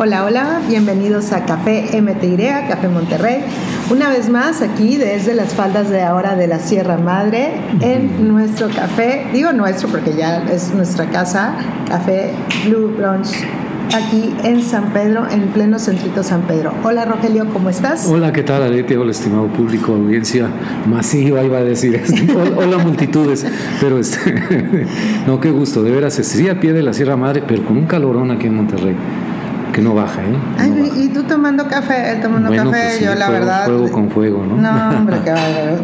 [0.00, 3.40] Hola, hola, bienvenidos a Café MTY, Café Monterrey.
[3.90, 8.68] Una vez más aquí desde las faldas de ahora de la Sierra Madre en nuestro
[8.68, 11.56] café, digo nuestro porque ya es nuestra casa,
[11.88, 12.30] Café
[12.64, 13.26] Blue Brunch
[13.92, 16.72] aquí en San Pedro, en pleno centrito San Pedro.
[16.84, 18.06] Hola Rogelio, ¿cómo estás?
[18.06, 18.96] Hola, ¿qué tal Alete?
[18.96, 20.46] Hola, estimado público, audiencia
[20.86, 22.00] masiva, iba a decir.
[22.56, 23.44] Hola, multitudes.
[23.80, 24.86] Pero este,
[25.26, 27.86] no, qué gusto, de veras, sí a pie de la Sierra Madre, pero con un
[27.86, 28.94] calorón aquí en Monterrey
[29.82, 30.36] no baja, ¿eh?
[30.58, 33.66] Ay, y tú tomando café, él tomando café, pues yo la verdad.
[33.66, 34.56] Fuego con fuego, ¿no?
[34.56, 35.32] No, hombre, que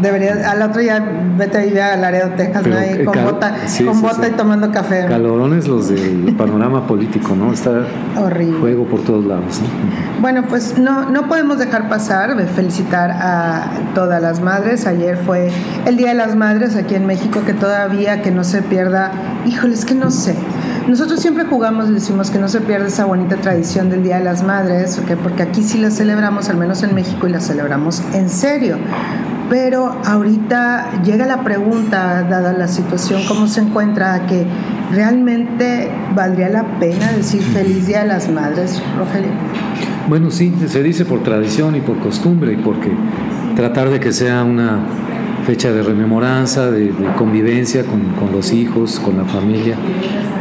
[0.00, 1.04] debería, al otro día
[1.36, 2.76] vete a vivir a Laredo, Texas, ¿no?
[2.76, 3.54] Ahí con bota,
[3.84, 5.06] con bota y tomando café.
[5.06, 7.52] Calorones los del panorama político, ¿no?
[7.52, 8.58] Está horrible.
[8.60, 9.60] Fuego por todos lados.
[10.20, 14.86] Bueno, pues no, no podemos dejar pasar de felicitar a todas las madres.
[14.86, 15.50] Ayer fue
[15.86, 19.12] el Día de las Madres aquí en México, que todavía que no se pierda,
[19.46, 20.34] híjole, es que no sé.
[20.88, 24.24] Nosotros siempre jugamos y decimos que no se pierda esa bonita tradición del Día de
[24.24, 28.28] las Madres, porque aquí sí la celebramos, al menos en México, y la celebramos en
[28.28, 28.76] serio.
[29.48, 34.46] Pero ahorita llega la pregunta, dada la situación, cómo se encuentra, que
[34.92, 39.30] realmente valdría la pena decir feliz Día de las Madres, Rogelio.
[40.06, 42.92] Bueno, sí, se dice por tradición y por costumbre y porque
[43.56, 44.80] tratar de que sea una
[45.44, 49.76] fecha de rememoranza, de, convivencia con, con, los hijos, con la familia.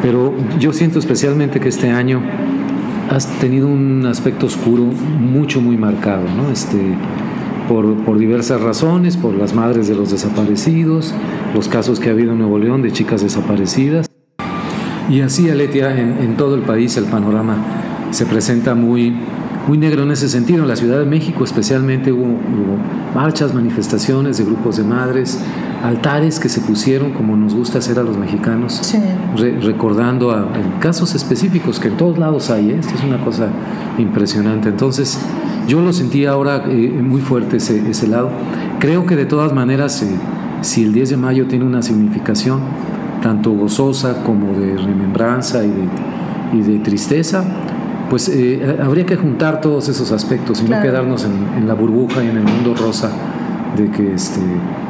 [0.02, 2.22] Pero yo siento especialmente que este año
[3.10, 6.52] has tenido un aspecto oscuro mucho, muy marcado, ¿no?
[6.52, 6.78] Este,
[7.68, 11.14] por, por, diversas razones, por las madres de los desaparecidos,
[11.54, 14.10] los casos que ha habido en Nuevo León de chicas desaparecidas.
[15.10, 17.58] Y así, Aletia, en, en todo el país el panorama
[18.12, 19.16] se presenta muy,
[19.68, 20.64] muy negro en ese sentido.
[20.64, 22.38] En la Ciudad de México especialmente hubo,
[23.16, 25.40] marchas, manifestaciones de grupos de madres,
[25.84, 28.82] altares que se pusieron, como nos gusta hacer a los mexicanos,
[29.62, 30.48] recordando a,
[30.80, 32.72] casos específicos que en todos lados hay.
[32.72, 32.78] ¿eh?
[32.80, 33.48] Esto es una cosa
[33.98, 34.70] impresionante.
[34.70, 35.20] Entonces,
[35.68, 38.30] yo lo sentí ahora eh, muy fuerte ese, ese, lado.
[38.80, 40.08] Creo que de todas maneras, eh,
[40.62, 42.62] si el 10 de mayo tiene una significación,
[43.22, 47.46] tanto gozosa como de remembranza y de, y de tristeza,
[48.10, 52.30] pues eh, habría que juntar todos esos aspectos y no quedarnos en, la burbuja y
[52.30, 53.10] en el mundo rosa
[53.78, 54.40] de que este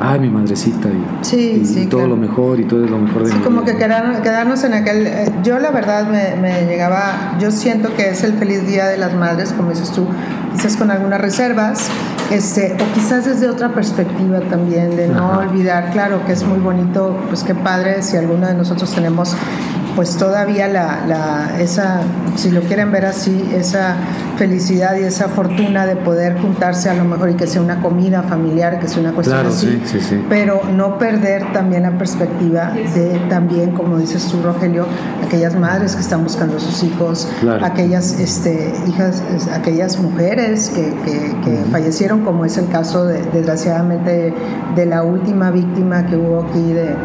[0.02, 3.64] ay mi madrecita y, todo lo mejor y todo es lo mejor de sí, como
[3.64, 8.34] que quedarnos en aquel eh, yo la verdad me, llegaba yo siento que es el
[8.34, 10.06] feliz día de las madres como dices tú
[10.54, 11.88] quizás con algunas reservas
[12.30, 17.18] este o quizás desde otra perspectiva también de no olvidar claro que es muy bonito
[17.30, 19.38] pues qué padre si alguno de nosotros tenemos
[19.96, 22.02] pues todavía la, la, esa,
[22.36, 23.96] si lo quieren ver así, esa
[24.38, 28.24] felicidad y esa fortuna de poder juntarse a lo mejor y que sea una comida
[28.24, 29.82] familiar, que sea una cuestión así,
[30.30, 34.86] pero no perder también la perspectiva de también, como dices tú, Rogelio,
[35.26, 37.28] aquellas madres que están buscando a sus hijos,
[37.62, 39.24] aquellas este, hijas,
[39.54, 44.34] aquellas mujeres que, que, fallecieron, como es el caso de, desgraciadamente
[44.76, 46.96] de la última víctima que hubo aquí de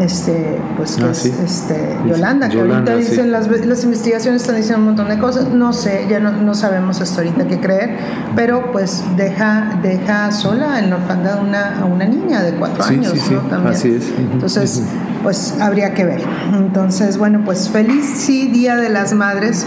[0.00, 4.80] este, pues que ah, es este, Yolanda, que ahorita dicen las, las investigaciones están diciendo
[4.80, 7.96] un montón de cosas, no sé, ya no, no sabemos hasta ahorita qué creer,
[8.36, 13.14] pero pues deja, deja sola en la orfandad una, a una niña de cuatro años,
[13.30, 13.40] ¿no?
[13.42, 13.74] También.
[13.74, 14.12] Así es.
[14.32, 14.82] Entonces,
[15.22, 16.22] pues habría que ver.
[16.54, 19.66] Entonces, bueno, pues feliz sí Día de las Madres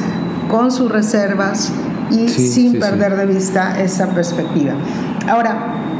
[0.49, 1.71] con sus reservas
[2.09, 4.73] y sin perder de vista esa perspectiva.
[5.29, 5.91] Ahora,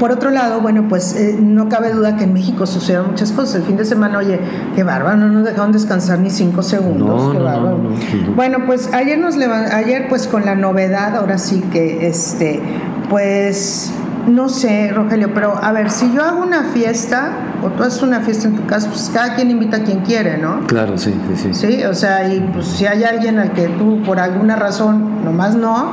[0.00, 3.56] por otro lado, bueno, pues eh, no cabe duda que en México sucedieron muchas cosas.
[3.56, 4.40] El fin de semana, oye,
[4.74, 7.36] qué bárbaro, no nos dejaron descansar ni cinco segundos.
[8.34, 12.60] bueno, pues ayer nos ayer pues con la novedad, ahora sí que este,
[13.10, 13.92] pues
[14.26, 17.32] no sé, Rogelio, pero a ver, si yo hago una fiesta
[17.62, 20.38] o tú haces una fiesta en tu casa, pues cada quien invita a quien quiere,
[20.38, 20.66] ¿no?
[20.66, 21.54] Claro, sí, sí, sí.
[21.54, 25.56] Sí, o sea, y pues si hay alguien al que tú por alguna razón nomás
[25.56, 25.92] no,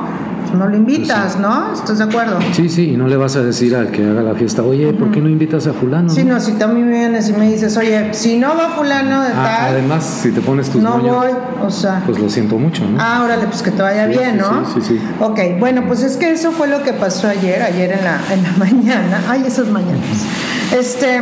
[0.52, 1.72] no lo invitas, pues ¿no?
[1.72, 2.38] ¿Estás de acuerdo?
[2.52, 5.10] Sí, sí, y no le vas a decir al que haga la fiesta, oye, ¿por
[5.10, 6.10] qué no invitas a fulano?
[6.10, 9.28] Sí, no, si también me vienes y me dices, oye, si no va fulano de
[9.28, 9.74] ah, tal...
[9.74, 11.28] Además, si te pones tus No voy,
[11.62, 12.02] o sea...
[12.06, 12.98] Pues lo siento mucho, ¿no?
[13.00, 14.64] Ah, órale, pues que te vaya bien, ¿no?
[14.66, 17.92] Sí, sí, sí, Ok, bueno, pues es que eso fue lo que pasó ayer, ayer
[17.92, 19.22] en la, en la mañana.
[19.28, 20.24] Ay, esas mañanas.
[20.72, 21.20] Este,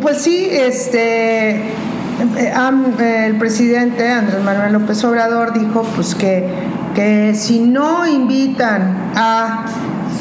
[0.00, 1.74] pues sí, este...
[2.38, 6.48] Eh, el presidente Andrés Manuel López Obrador dijo pues que
[6.96, 9.66] que si no invitan a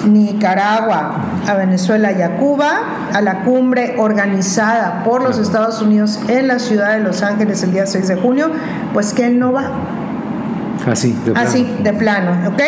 [0.06, 1.16] Nicaragua,
[1.48, 6.60] a Venezuela y a Cuba a la cumbre organizada por los Estados Unidos en la
[6.60, 8.52] ciudad de Los Ángeles el día 6 de junio,
[8.94, 9.72] pues que él no va.
[10.86, 11.48] Así, de plano.
[11.48, 12.62] Así, de plano, ¿ok?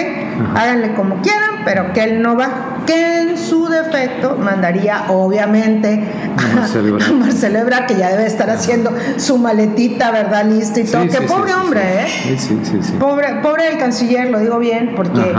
[0.56, 6.02] Háganle como quieran, pero que él no va, que en su defecto mandaría obviamente
[6.38, 6.56] a
[7.19, 10.46] Marcelo Ebrard, que ya debe estar haciendo su maletita, ¿verdad?
[10.46, 11.06] Lista y todo.
[11.06, 12.38] que pobre hombre, ¿eh?
[12.38, 12.94] Sí, sí, sí.
[12.98, 15.36] Pobre, pobre el canciller, lo digo bien, porque...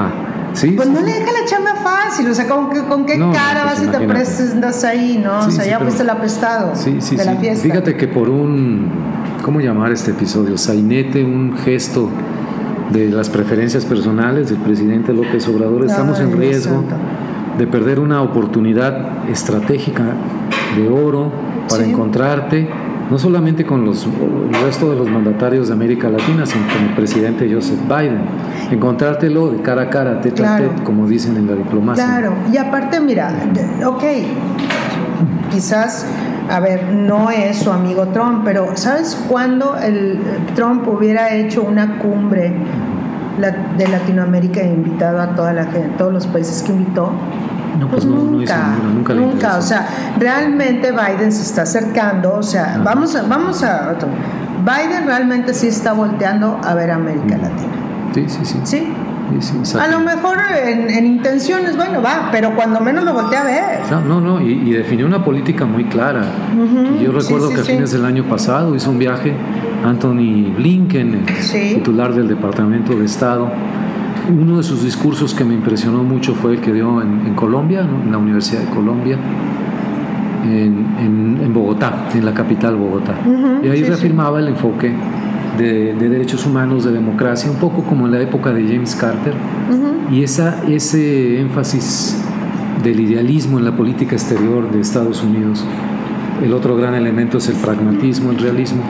[0.76, 3.86] pues no le deja la chamba fácil, o sea, ¿con, con qué cara vas y
[3.86, 5.46] te presentas ahí, no?
[5.46, 7.62] o sea, ya fuiste el apestado de la fiesta.
[7.62, 8.90] Fíjate que por un,
[9.42, 10.58] ¿cómo llamar este episodio?
[10.58, 12.10] Sainete, un gesto
[12.90, 16.84] de las preferencias personales del presidente López Obrador, estamos en riesgo
[17.58, 20.04] de perder una oportunidad estratégica
[20.76, 21.30] de oro
[21.68, 22.68] para encontrarte
[23.10, 26.94] no solamente con los, el resto de los mandatarios de América Latina, sino con el
[26.94, 28.20] presidente Joseph Biden.
[28.70, 32.04] Encontrártelo de cara a cara, tete a tete, como dicen en la diplomacia.
[32.04, 33.32] Claro, y aparte, mira,
[33.86, 34.04] ok,
[35.50, 36.06] quizás,
[36.48, 40.18] a ver, no es su amigo Trump, pero ¿sabes cuándo el
[40.54, 42.54] Trump hubiera hecho una cumbre
[43.76, 47.12] de Latinoamérica e invitado a toda la gente, todos los países que invitó?
[47.78, 49.58] No, pues, pues nunca, nunca, nunca.
[49.58, 49.86] O sea,
[50.18, 52.34] realmente Biden se está acercando.
[52.34, 53.94] O sea, vamos a, vamos a.
[54.64, 57.72] Biden realmente sí está volteando a ver América Latina.
[58.14, 58.60] Sí, sí, sí.
[58.64, 58.92] Sí.
[59.78, 63.80] A lo mejor en, intenciones, bueno, va, pero cuando menos lo voltea a ver.
[63.90, 66.22] No, no, no y, definió una política muy clara.
[67.02, 69.34] yo recuerdo que a fines del año pasado hizo un viaje
[69.84, 73.50] Anthony Blinken, el titular del Departamento de Estado,
[74.28, 78.10] uno de sus discursos que me impresionó mucho fue el que dio en, Colombia, en
[78.10, 79.18] la Universidad de Colombia,
[80.44, 83.14] en, Bogotá, en la capital Bogotá.
[83.62, 84.92] y ahí reafirmaba el enfoque
[85.58, 89.34] de, derechos humanos, de democracia, un poco como en la época de James Carter,
[90.10, 92.16] y esa, ese énfasis
[92.82, 95.64] del idealismo en la política exterior de Estados Unidos.
[96.42, 98.82] El otro gran elemento es el pragmatismo, el realismo.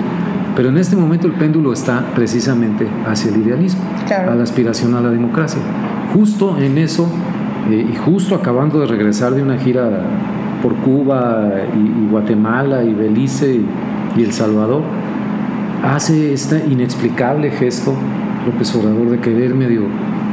[0.54, 3.80] Pero en este momento el péndulo está precisamente hacia el idealismo,
[4.10, 5.60] a la aspiración a la democracia.
[6.12, 7.08] Justo en eso,
[7.70, 10.02] eh, y justo acabando de regresar de una gira
[10.62, 13.60] por Cuba y, Guatemala y Belice
[14.16, 14.82] y, El Salvador,
[15.82, 17.94] hace este inexplicable gesto
[18.46, 19.82] López Obrador de querer medio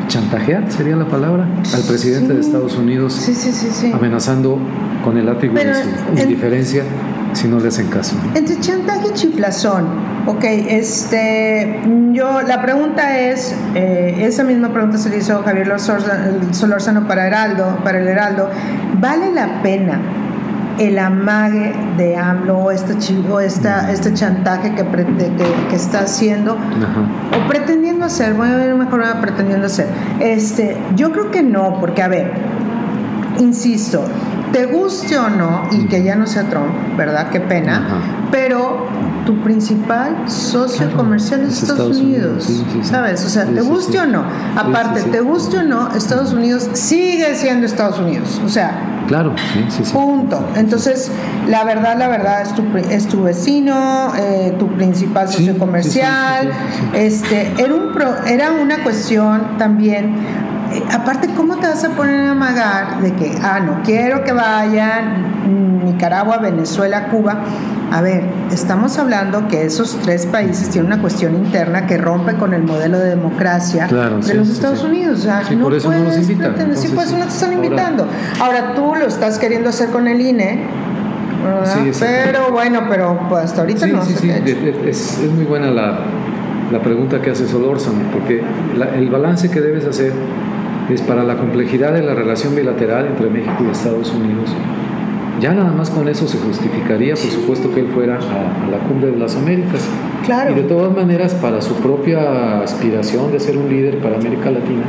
[0.07, 3.27] chantajear, sería la palabra, al presidente de Estados Unidos,
[3.93, 4.59] amenazando
[5.03, 6.83] con el látigo de su indiferencia
[7.33, 8.15] si no le hacen caso.
[8.33, 9.85] Entre chantaje y chiflazón,
[10.25, 11.81] ok, este,
[12.11, 17.79] yo, la pregunta es, eh, esa misma pregunta se le hizo Javier Solórzano para, Heraldo,
[17.83, 18.49] para el Heraldo,
[18.99, 19.99] ¿vale la pena
[20.79, 22.93] el amague de AMLO o este,
[23.43, 29.67] esta, este chantaje que, que, está haciendo o pretendiendo hacer, voy a ver mejor pretendiendo
[29.67, 29.87] hacer.
[30.19, 32.31] Este, yo creo que no, porque a ver,
[33.39, 34.03] insisto,
[34.51, 37.29] te guste o no, y que ya no sea Trump, ¿verdad?
[37.29, 38.87] Qué pena, pero
[39.25, 43.25] tu principal socio comercial es Estados, Unidos, ¿sabes?
[43.25, 44.23] O sea, te guste o no.
[44.55, 48.91] Aparte, te guste o no, Estados Unidos sigue siendo Estados Unidos, o sea...
[49.07, 50.43] Claro, sí, sí, Punto.
[50.55, 51.11] Entonces,
[51.47, 56.49] la verdad, la verdad, es tu, es tu vecino, eh, tu principal socio comercial.
[56.91, 57.91] Este, era, un
[58.25, 60.15] era una cuestión también
[60.91, 65.83] aparte, ¿cómo te vas a poner a amagar de que, ah, no quiero que vayan
[65.85, 67.43] Nicaragua, Venezuela, Cuba?
[67.91, 72.53] A ver, estamos hablando que esos tres países tienen una cuestión interna que rompe con
[72.53, 75.19] el modelo de democracia de los Estados Unidos.
[75.19, 76.75] O sea, no por eso no los invitan.
[76.75, 78.07] sí, por eso no te están invitando.
[78.41, 80.65] Ahora, tú lo estás queriendo hacer con el INE.
[81.99, 84.03] pero bueno, pero pues, hasta ahorita no.
[84.03, 84.31] Sí, sí,
[84.85, 85.99] es, es, muy buena la,
[86.71, 88.43] la pregunta que hace Solórzano, porque
[88.95, 90.11] el balance que debes hacer
[90.89, 94.53] es para la complejidad de la relación bilateral entre México y Estados Unidos.
[95.41, 99.11] Ya nada más con eso se justificaría, por supuesto, que él fuera a, la cumbre
[99.11, 99.85] de las Américas.
[100.25, 100.51] Claro.
[100.51, 104.83] Y de todas maneras, para su propia aspiración de ser un líder para América Latina,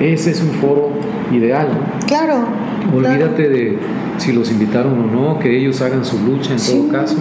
[0.00, 0.90] ese es un foro
[1.30, 1.68] ideal.
[2.06, 2.46] Claro.
[2.94, 3.78] Olvídate de
[4.16, 7.16] si los invitaron o no, que ellos hagan su lucha en todo caso.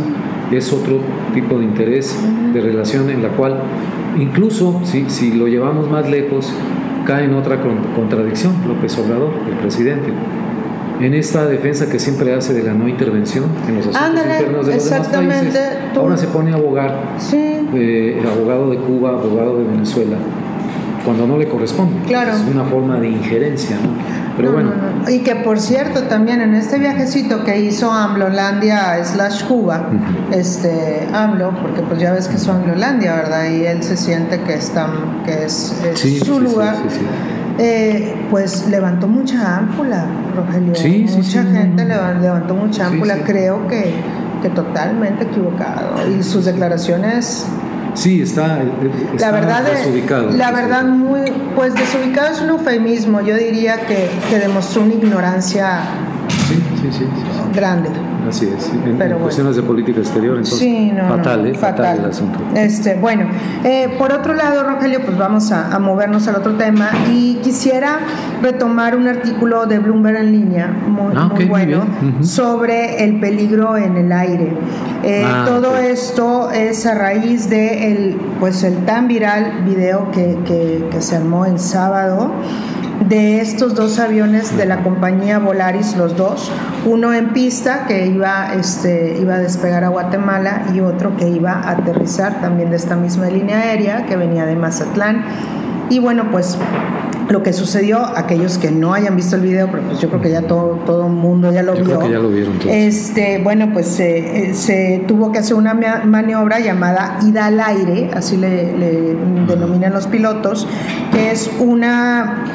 [0.52, 1.00] Es otro
[1.34, 2.18] tipo de interés,
[2.54, 3.60] de relación en la cual,
[4.20, 6.54] incluso si, si lo llevamos más lejos,
[7.06, 7.60] cae en otra
[7.96, 10.12] contradicción López Obrador, el presidente.
[11.00, 14.76] En esta defensa que siempre hace de la no intervención en los asuntos internos de
[14.76, 15.60] los demás países,
[15.96, 20.18] ahora se pone a abogar, eh, el abogado de Cuba, abogado de Venezuela,
[21.04, 21.96] cuando no le corresponde.
[22.06, 22.34] Claro.
[22.34, 24.21] Es una forma de injerencia, ¿no?
[24.38, 24.72] Pero bueno.
[25.08, 29.90] y que por cierto, también en este viajecito que hizo AMLOlandia slash Cuba,
[30.32, 33.50] este AMLO, porque pues ya ves que es Anglolandia, ¿verdad?
[33.50, 34.90] Y él se siente que, está,
[35.26, 35.74] que es,
[36.24, 36.76] su lugar.
[37.60, 40.74] Eh, pues levantó mucha ámpula, Rogelio.
[41.16, 43.18] mucha gente levantó mucha ámpula.
[43.26, 43.94] Creo que,
[44.42, 46.08] que totalmente equivocado.
[46.10, 47.46] Y sus declaraciones
[47.94, 48.72] Sí, está, eh,
[49.14, 50.32] está la verdad desubicado.
[50.32, 53.22] La verdad, muy, pues desubicado es un eufemismo.
[53.22, 55.82] Yo diría que, que demostró una ignorancia
[56.48, 57.06] sí, sí, sí,
[57.54, 57.90] grande.
[58.28, 58.72] Así es.
[58.86, 60.60] En, cuestiones de política exterior, entonces.
[60.60, 61.54] Sí, no, fatal, ¿eh?
[61.54, 61.86] fatal.
[61.86, 62.00] fatal.
[62.00, 62.40] el asunto.
[62.56, 63.26] Este, bueno,
[63.64, 68.00] eh, por otro lado, Rogelio, pues vamos a, a, movernos al otro tema y quisiera
[68.42, 71.84] retomar un artículo de Bloomberg en línea, muy, Ah, muy bueno,
[72.22, 74.54] sobre el peligro en el aire.
[75.04, 80.38] Eh, Ah, todo esto es a raíz de el, pues el tan viral video que,
[80.46, 82.32] que, que se armó el sábado
[83.08, 86.52] de estos dos aviones de la compañía Volaris, los dos,
[86.86, 91.54] uno en pista que iba, este, iba a despegar a Guatemala y otro que iba
[91.54, 95.24] a aterrizar también de esta misma línea aérea que venía de Mazatlán.
[95.90, 96.58] Y bueno, pues
[97.32, 100.30] lo que sucedió, aquellos que no hayan visto el video, pero pues yo creo que
[100.30, 101.96] ya todo todo el mundo ya lo Yo vio.
[101.98, 102.74] creo que ya lo vieron todos.
[102.74, 108.12] Este, bueno, pues eh, eh, se tuvo que hacer una maniobra llamada ida al aire,
[108.14, 109.16] así le, le
[109.48, 110.68] denominan los pilotos,
[111.12, 112.46] que es una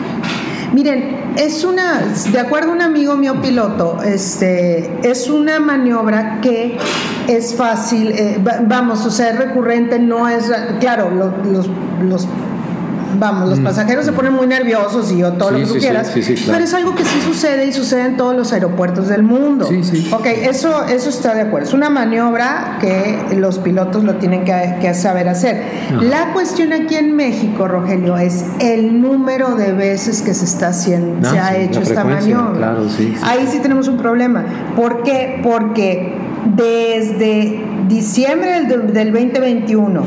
[0.72, 2.02] Miren, es una,
[2.32, 6.76] de acuerdo a un amigo mío piloto, este, es una maniobra que
[7.28, 11.70] es fácil, eh, va- vamos, o sea, es recurrente, no es, claro, lo- los,
[12.02, 12.28] los
[13.18, 15.60] vamos, los pasajeros se ponen muy nerviosos y yo todo lo Mm.
[15.62, 16.52] Que tú sí, sí, quieras, sí, claro.
[16.52, 19.66] pero es algo que sí sucede y sucede en todos los aeropuertos del mundo.
[19.66, 20.10] Sí, sí.
[20.12, 21.66] Ok, eso, eso está de acuerdo.
[21.68, 25.62] Es una maniobra que los pilotos lo tienen que, que saber hacer.
[25.92, 26.02] Ajá.
[26.02, 31.26] La cuestión aquí en México, Rogelio, es el número de veces que se está haciendo,
[31.28, 32.56] Ah, se ha hecho esta maniobra.
[32.56, 32.86] claro.
[33.22, 34.44] Ahí sí tenemos un problema.
[34.76, 35.40] ¿Por qué?
[35.42, 36.14] Porque
[36.54, 40.02] desde diciembre del, del 2021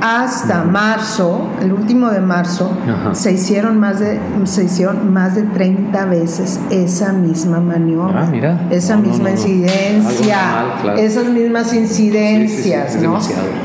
[0.00, 3.14] hasta marzo, el último de marzo, Ajá.
[3.14, 8.22] se hicieron más de se hicieron más de 30 veces esa misma maniobra.
[8.24, 8.60] Ah, mira.
[8.70, 9.40] Esa No, misma no, no.
[9.40, 10.38] incidencia,
[10.82, 10.98] claro.
[10.98, 13.18] esas mismas incidencias, Sí, sí, sí, ¿no?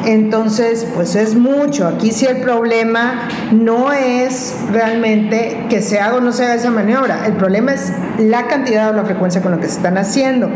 [0.08, 1.88] Entonces, pues es mucho.
[1.88, 6.72] Aquí sí el problema no es realmente que se haga o no se haga esa
[6.72, 7.26] maniobra.
[7.26, 10.50] El problema es la cantidad o la frecuencia con la que se están haciendo.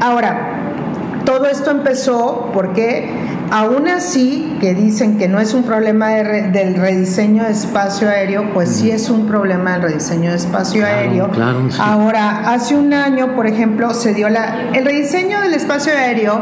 [0.00, 0.50] Ahora,
[1.24, 3.10] todo esto empezó porque
[3.56, 8.08] aún así que dicen que no es un problema de re- del rediseño de espacio
[8.08, 11.30] aéreo, pues sí es un problema del rediseño de espacio Claro, aéreo.
[11.30, 11.78] claro, sí.
[11.80, 16.40] Ahora, hace un año, por ejemplo, se dio la el rediseño del espacio aéreo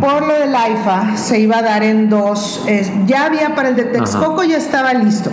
[0.00, 3.74] por lo del AIFA se iba a dar en dos, eh, ya había para el
[3.76, 5.30] de Texcoco ya estaba listo.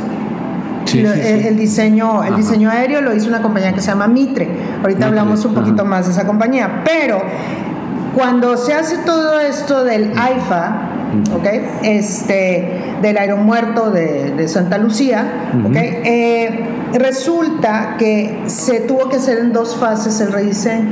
[0.85, 1.47] Sí, el, sí.
[1.47, 2.37] el diseño, el Ajá.
[2.37, 4.47] diseño aéreo lo hizo una compañía que se llama Mitre.
[4.81, 5.89] Ahorita Mitre, hablamos un poquito ajá.
[5.91, 6.81] más de esa compañía.
[6.83, 7.21] Pero
[8.15, 10.91] cuando se hace todo esto del AIFA,
[11.27, 11.37] Ujú.
[11.37, 11.47] ¿ok?
[11.83, 15.67] Este, del aeromuerto de, de Santa Lucía, Ujú.
[15.69, 15.75] ¿ok?
[15.75, 16.59] Eh,
[16.93, 20.89] resulta que se tuvo que hacer en dos fases el rediseño.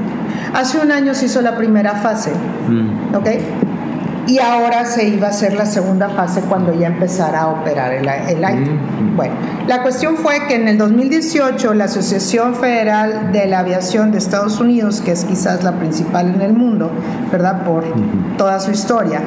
[0.53, 2.31] Hace un año se hizo la primera fase,
[2.67, 3.15] Mm.
[3.15, 3.27] ¿ok?
[4.27, 8.07] Y ahora se iba a hacer la segunda fase cuando ya empezara a operar el,
[8.07, 8.71] el AIFA.
[8.71, 9.15] Mm.
[9.17, 9.35] Bueno,
[9.67, 14.59] la cuestión fue que en el 2018 la Asociación Federal de la Aviación de Estados
[14.59, 16.89] Unidos, que es quizás la principal en el mundo,
[17.31, 17.63] ¿verdad?
[17.63, 17.83] Por
[18.37, 19.21] toda su historia,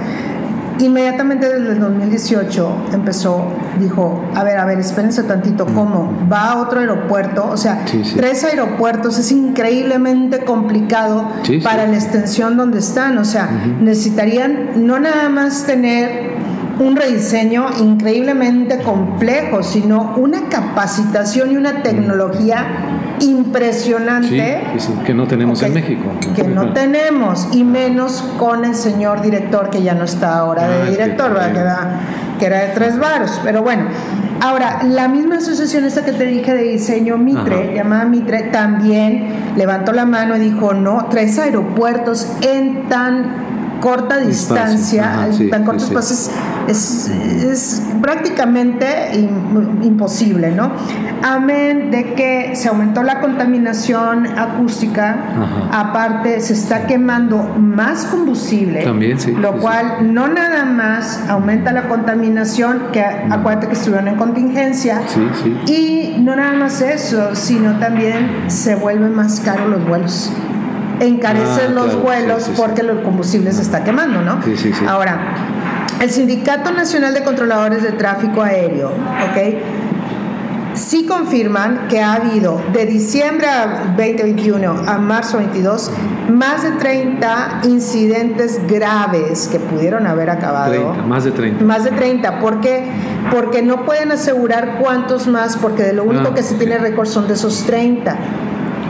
[0.79, 3.47] inmediatamente desde el 2018 empezó,
[3.81, 6.13] dijo, a ver, a ver, espérense tantito, ¿cómo?
[6.31, 7.49] ¿Va a otro aeropuerto?
[7.51, 8.15] O sea, Sí, sí.
[8.17, 13.19] tres aeropuertos es increíblemente complicado Sí, para la extensión donde están.
[13.19, 13.49] O sea,
[13.81, 16.37] necesitarían no nada más tener
[16.79, 22.67] un rediseño increíblemente complejo, sino una capacitación y una tecnología
[23.19, 26.03] Sí, impresionante sí, sí, que no tenemos en México.
[26.35, 30.85] que no tenemos, y menos con el señor director que ya no está ahora Ah,
[30.85, 31.91] de director, que- que, era,
[32.39, 33.41] que era de tres varos.
[33.43, 33.85] Pero bueno,
[34.43, 37.73] ahora, la misma asociación esta que te dije de diseño Mitre, Ajá.
[37.75, 43.25] llamada Mitre, también levantó la mano y dijo, no, tres aeropuertos en tan
[43.81, 45.67] corta Espacio, distancia, ajá, sí, tan sí,
[46.69, 50.71] es, es prácticamente im- imposible, ¿no?
[51.23, 55.11] Amén de que se aumentó la contaminación acústica,
[55.71, 55.81] Ajá.
[55.81, 61.89] aparte se está quemando más combustible, También, sí, lo cual no nada más aumenta la
[61.89, 65.73] contaminación, que acuérdate que estuvieron en contingencia, Sí, sí.
[65.73, 70.33] y no nada más eso, sino también se vuelven más caros los vuelos.
[71.01, 72.63] Encarecen Ah, los claro, vuelos sí, sí, sí.
[72.63, 74.43] porque el combustible se está quemando, ¿no?
[74.43, 74.85] Sí, sí, sí.
[74.89, 75.19] Ahora,
[76.01, 79.55] el Sindicato Nacional de Controladores de Tráfico Aéreo, ¿ok?
[80.75, 85.91] Sí confirman que ha habido de diciembre a 2021 a marzo 22
[86.29, 90.73] más de 30 incidentes graves que pudieron haber acabado.
[90.73, 91.65] 30, más de 30.
[91.65, 92.85] Más de 30, ¿por qué?
[93.31, 97.07] Porque no pueden asegurar cuántos más, porque de lo único Ah, que se tiene récord
[97.07, 98.15] son de esos 30.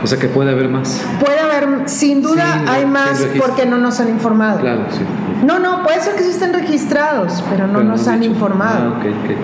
[0.03, 1.01] O sea que puede haber más.
[1.19, 4.59] Puede haber, sin duda hay más porque no nos han informado.
[4.59, 5.01] Claro, sí.
[5.45, 8.93] No, no, puede ser que sí estén registrados, pero no nos han informado.
[8.95, 9.37] Ah, okay, okay.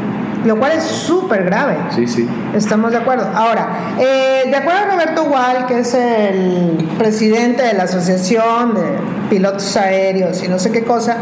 [0.46, 1.78] Lo cual es súper grave.
[1.96, 2.28] Sí, sí.
[2.54, 3.30] Estamos de acuerdo.
[3.34, 8.82] Ahora, eh, de acuerdo a Roberto Wall, que es el presidente de la Asociación de
[9.30, 11.18] Pilotos Aéreos y no sé qué cosa,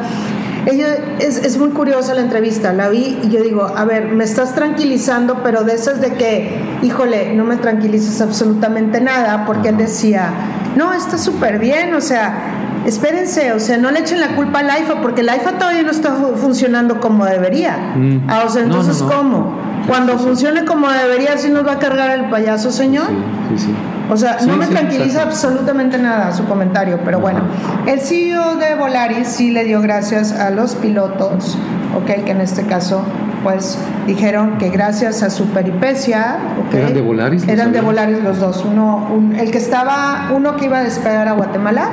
[0.65, 4.23] ella, es, es, muy curiosa la entrevista, la vi y yo digo, a ver, me
[4.23, 9.77] estás tranquilizando, pero de esas de que, híjole, no me tranquilizas absolutamente nada, porque él
[9.77, 10.29] decía,
[10.75, 14.67] no, está súper bien, o sea, espérense, o sea, no le echen la culpa al
[14.81, 17.93] IFA, porque el IFA todavía no está funcionando como debería.
[17.95, 18.27] Mm.
[18.27, 19.55] Ah, o sea, entonces, ¿cómo?
[19.87, 23.07] Cuando funcione como debería, ¿sí nos va a cargar el payaso, señor?
[23.07, 23.73] Sí, sí, sí.
[24.11, 27.39] O sea, no me tranquiliza absolutamente nada su comentario, pero bueno,
[27.87, 31.57] el CEO de Volaris sí le dio gracias a los pilotos,
[31.95, 33.03] ok, que en este caso
[33.41, 33.77] pues
[34.07, 37.47] dijeron que gracias a su peripecia, okay, ¿eran de Volaris?
[37.47, 39.07] Eran de Volaris los dos, uno,
[39.39, 41.87] el que estaba, uno que iba a despegar a Guatemala.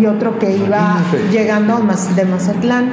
[0.00, 0.98] y otro que iba
[1.32, 2.90] llegando más de Mazatlán.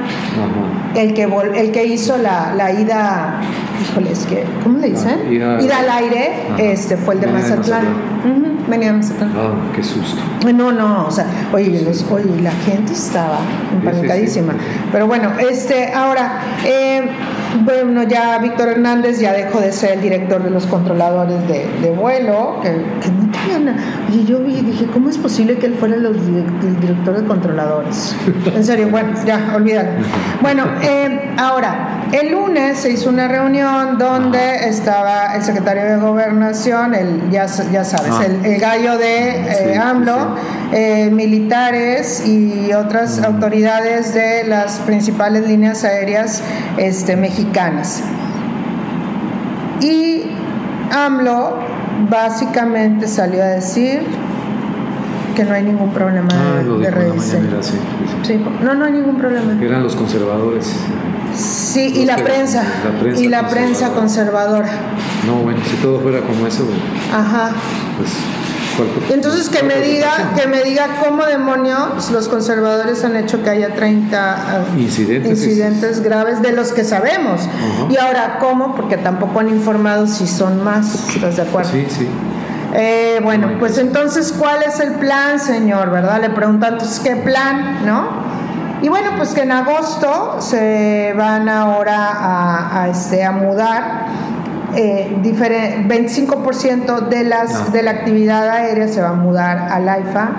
[0.96, 3.40] El que el que hizo la, la ida
[3.82, 5.32] híjole, es que, ¿cómo le dicen?
[5.32, 7.84] ir, al aire, este fue el de Mazatlán.
[8.68, 9.32] venía de Mazatlán.
[9.36, 10.20] Ah, qué susto.
[10.52, 11.70] No, no, o sea, oye,
[12.10, 13.38] oye la gente estaba
[13.72, 14.54] empanicadísima.
[14.92, 17.02] Pero bueno, este, ahora, eh,
[17.64, 21.90] bueno, ya Víctor Hernández ya dejó de ser el director de los controladores de, de
[21.90, 23.78] vuelo, que, no tenía nada.
[24.08, 28.14] Oye, yo vi, dije, ¿cómo es posible que él fuera el director de controladores?
[28.54, 29.90] En serio, bueno, ya, olvídalo.
[30.40, 36.94] Bueno, eh, ahora, el lunes se hizo una reunión donde estaba el secretario de Gobernación,
[36.94, 38.24] el, ya, ya sabes, ah.
[38.44, 40.36] el, gallo de eh, AMLO,
[40.72, 46.42] eh, militares y otras autoridades de las principales líneas aéreas
[46.76, 47.37] este, mexicanas.
[49.80, 50.22] Y
[50.92, 51.58] AMLO
[52.08, 54.02] básicamente salió a decir
[55.34, 59.52] que no hay ningún problema ah, de, de Sí, no, no hay ningún problema.
[59.62, 60.74] Eran los conservadores.
[61.34, 62.64] Sí, y la prensa,
[63.16, 64.68] Y la prensa conservadora.
[65.26, 66.64] No, bueno, si todo fuera como eso,
[67.14, 67.52] Ajá.
[67.96, 68.10] pues
[69.10, 73.74] entonces que me diga que me diga cómo demonios los conservadores han hecho que haya
[73.74, 77.42] 30 ah, incidentes, incidentes graves de los que sabemos.
[77.90, 81.70] Y ahora cómo, porque tampoco han informado si son más, ¿estás de acuerdo?
[81.72, 82.08] Sí, sí.
[82.74, 85.90] Eh, bueno, pues entonces, ¿cuál es el plan, señor?
[85.90, 86.20] ¿Verdad?
[86.20, 87.86] Le preguntan, entonces, ¿qué plan?
[87.86, 88.28] ¿No?
[88.82, 94.06] Y bueno, pues que en agosto se van ahora a, a, este, a mudar.
[94.76, 100.30] Eh, 25% de, las, de la actividad aérea se va a mudar al AIFA,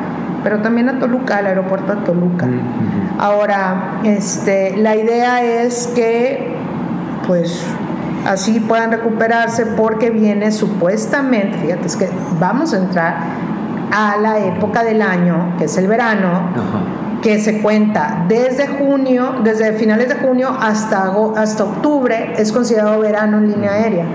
[0.43, 2.47] pero también a Toluca, al aeropuerto de Toluca.
[3.17, 6.55] Ahora, este, la idea es que,
[7.27, 7.65] pues,
[8.25, 13.17] así puedan recuperarse porque viene supuestamente, fíjate, es que vamos a entrar
[13.91, 16.43] a la época del año, que es el verano
[17.21, 23.37] que se cuenta desde junio, desde finales de junio hasta, hasta octubre, es considerado verano
[23.37, 24.05] en línea aérea.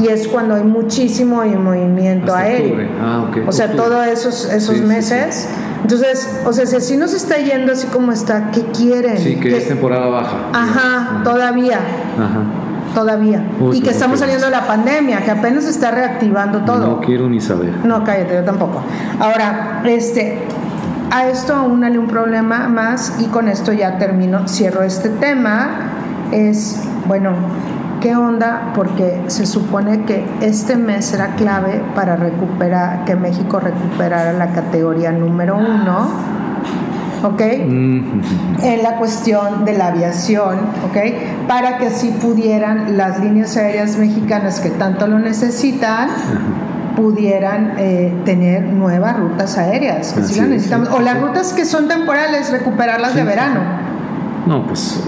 [0.00, 2.88] Y es cuando hay muchísimo movimiento aéreo.
[3.00, 5.48] Ah, o sea, todos esos, esos meses.
[5.82, 9.18] Entonces, o sea, si así nos está yendo así como está, ¿qué quieren?
[9.18, 10.36] Sí, que, es temporada baja.
[10.52, 11.78] Ajá, todavía.
[12.18, 12.42] Ajá
[12.94, 13.44] todavía.
[13.72, 16.78] y que estamos saliendo de la pandemia, que apenas se está reactivando todo.
[16.78, 17.72] No quiero ni saber.
[17.84, 18.82] No, cállate, yo tampoco.
[19.18, 20.38] Ahora, este,
[21.14, 25.92] a esto aúnale un problema más y con esto ya termino, cierro este tema.
[26.32, 27.30] Es, bueno,
[28.00, 28.72] ¿qué onda?
[28.74, 35.12] Porque se supone que este mes será clave para recuperar, que México recuperara la categoría
[35.12, 36.08] número uno.
[37.22, 37.40] ¿ok?
[37.40, 41.46] En la cuestión de la aviación, ¿ok?
[41.46, 46.08] Para que así pudieran las líneas aéreas mexicanas que tanto lo necesitan,
[46.96, 50.88] pudieran eh, tener nuevas rutas aéreas que sí necesitamos.
[50.90, 53.60] O las rutas que son temporales, recuperarlas de verano.
[54.46, 55.02] No, pues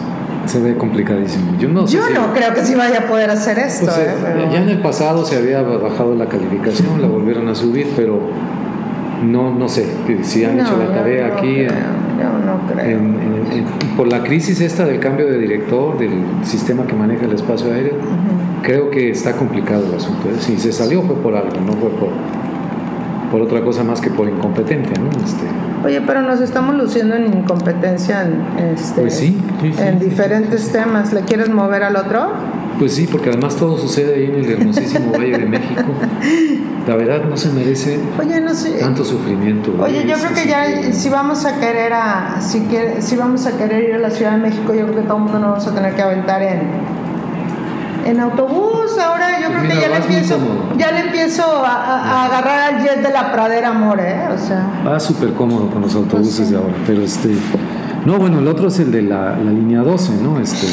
[0.46, 1.56] se ve complicadísimo.
[1.58, 3.86] Yo no, Yo no creo que sí vaya a poder hacer esto.
[3.86, 7.88] Pues, eh, ya en el pasado se había bajado la calificación, la volvieron a subir,
[7.96, 8.20] pero
[9.24, 9.86] no, no sé
[10.22, 11.66] si han hecho la tarea aquí.
[11.66, 13.00] no creo.
[13.96, 17.94] por la crisis esta del cambio de director del sistema que maneja el espacio aéreo,
[18.66, 20.28] creo que está complicado el asunto.
[20.28, 20.36] ¿eh?
[20.40, 22.08] Si se salió fue por algo, no fue por,
[23.30, 24.92] por otra cosa más que por incompetencia.
[25.00, 25.08] ¿no?
[25.24, 25.46] Este,
[25.84, 29.40] Oye, pero nos estamos luciendo en incompetencia en, este, pues sí,
[29.78, 31.12] en diferentes temas.
[31.12, 32.32] ¿Le quieres mover al otro?
[32.76, 35.82] Pues sí, porque además todo sucede ahí en el hermosísimo Valle de México.
[36.88, 38.00] La verdad no se merece
[38.80, 39.74] tanto sufrimiento.
[39.80, 42.66] Oye, yo creo que ya si vamos a querer a si,
[42.98, 45.22] si vamos a querer ir a la Ciudad de México, yo creo que todo el
[45.22, 47.05] mundo nos vamos a tener que aventar en
[48.06, 48.98] en autobús.
[48.98, 50.38] Ahora yo creo que ya la empiezo,
[50.78, 54.28] ya le empiezo a, agarrar al jet de la pradera amor, ¿eh?
[54.34, 54.82] O sea.
[54.86, 57.34] Va súper cómodo con los autobuses pues de ahora, pero este.
[58.04, 60.38] No, bueno, el otro es el de la, línea 12, ¿no?
[60.38, 60.68] Este,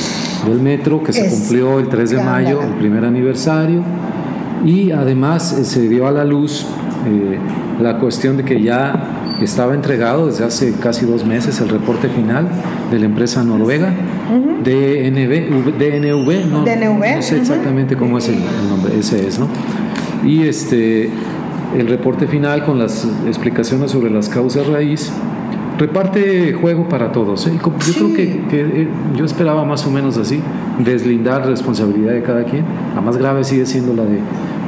[0.48, 3.82] del metro, que se cumplió el 3 de mayo, el primer aniversario,
[4.64, 6.68] y además eh, se dio a la luz
[7.06, 7.40] eh,
[7.82, 12.48] la cuestión de que ya estaba entregado desde hace casi dos meses el reporte final
[12.92, 13.94] de la empresa noruega,
[14.64, 18.40] DNV, DNV, no, no sé exactamente cómo es el,
[18.70, 19.48] nombre, ese es, ¿no?
[20.24, 21.10] Y este,
[21.78, 25.12] el reporte final con las explicaciones sobre las causas raíz
[25.78, 27.48] reparte juego para todos.
[27.48, 27.60] ¿eh?
[27.62, 30.40] Yo creo que, que, eh, yo esperaba más o menos así,
[30.80, 32.64] deslindar responsabilidad de cada quien.
[32.96, 34.20] La más grave sigue siendo la de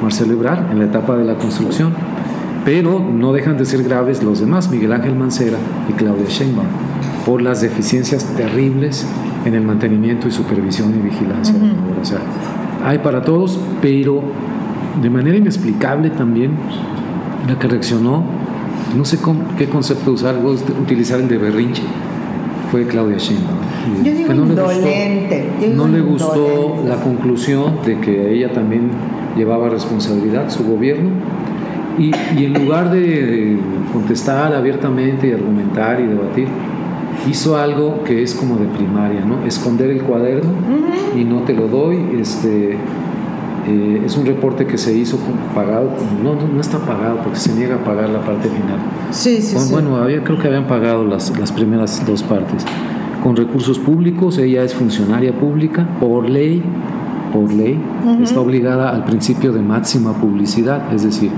[0.01, 1.93] Marcelo Ebrard en la etapa de la construcción
[2.65, 6.65] pero no dejan de ser graves los demás, Miguel Ángel Mancera y Claudia Sheinbaum,
[7.25, 9.05] por las deficiencias terribles
[9.45, 11.53] en el mantenimiento y supervisión y vigilancia.
[12.01, 12.17] O sea,
[12.83, 14.23] hay para todos, pero
[15.01, 16.51] de manera inexplicable también
[17.47, 18.23] la que reaccionó,
[18.97, 19.19] no sé
[19.57, 20.35] qué concepto usar,
[20.81, 21.83] utilizar el de berrinche,
[22.71, 24.03] fue Claudia Sheinbaum.
[24.03, 25.51] Yo digo no indolente.
[25.61, 28.89] Le gustó, no le gustó la conclusión de que ella también
[29.37, 31.11] llevaba responsabilidad, su gobierno,
[31.97, 32.11] y,
[32.43, 33.57] en lugar de
[33.93, 36.47] contestar abiertamente y argumentar y debatir,
[37.29, 39.45] hizo algo que es como de primaria, ¿no?
[39.45, 40.51] Esconder el cuaderno
[41.15, 41.97] y no te lo doy.
[42.19, 42.77] Este,
[43.67, 45.17] eh, es un reporte que se hizo
[45.55, 45.89] pagado,
[46.23, 48.77] no, no, está pagado porque se niega a pagar la parte final.
[49.09, 52.63] Sí, sí, bueno, Había, creo que habían pagado las, las primeras dos partes.
[53.23, 56.61] Con recursos públicos, ella es funcionaria pública por ley,
[57.33, 57.79] por ley,
[58.21, 61.31] está obligada al principio de máxima publicidad, es decir,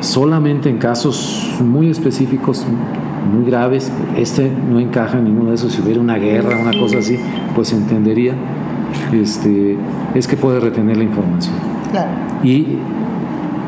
[0.00, 2.64] Solamente en casos muy específicos,
[3.32, 5.72] muy graves, este no encaja en ninguno de esos.
[5.72, 7.18] Si hubiera una guerra, una cosa así,
[7.54, 8.34] pues entendería.
[9.12, 9.76] Este,
[10.14, 11.54] es que puede retener la información.
[12.42, 12.78] Y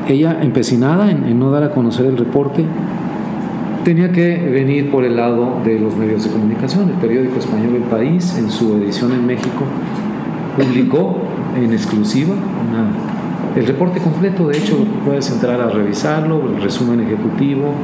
[0.09, 2.65] ella, empecinada en, no dar a conocer el reporte,
[3.85, 6.89] tenía que venir por el lado de los medios de comunicación.
[6.89, 9.65] El periódico español El País, en su edición en México,
[10.57, 11.19] publicó
[11.57, 13.10] en exclusiva una
[13.57, 17.75] el reporte completo, de hecho, puedes entrar a revisarlo, el resumen ejecutivo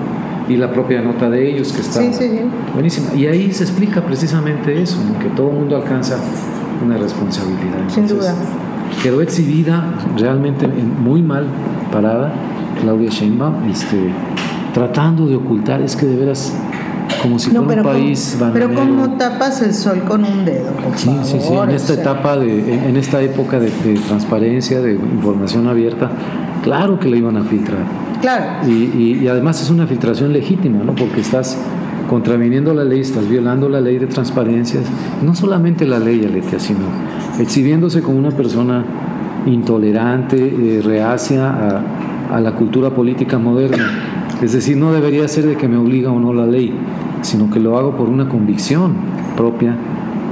[0.49, 2.01] y la propia nota de ellos que está
[2.73, 3.15] buenísima.
[3.15, 6.19] Y ahí se explica precisamente eso, que todo el mundo alcanza
[6.85, 7.89] una responsabilidad.
[7.89, 8.35] Sin duda.
[9.03, 11.47] Quedó exhibida realmente muy mal
[11.93, 12.33] parada
[12.81, 14.11] Claudia Sheinbaum, este,
[14.73, 16.55] tratando de ocultar, es que de veras
[17.23, 20.71] como si fuera un país Pero ¿cómo tapas el sol con un dedo?
[20.95, 23.71] sí, sí, sí, en esta etapa, de, en esta época de,
[24.07, 26.11] transparencia, de información abierta,
[26.63, 27.81] claro que la iban a filtrar.
[28.21, 28.69] Claro.
[28.69, 30.95] Y, y, además es una filtración legítima, ¿no?
[30.95, 31.59] Porque estás
[32.09, 34.81] contraviniendo la ley, estás violando la ley de transparencia,
[35.23, 36.81] no solamente la ley, Aletia, sino
[37.39, 38.85] exhibiéndose como una persona
[39.47, 41.83] intolerante, eh, reacia a,
[42.37, 43.87] a la cultura política moderna.
[44.43, 46.73] Es decir, no debería ser de que me obliga o no la ley,
[47.23, 48.95] sino que lo hago por una convicción
[49.37, 49.77] propia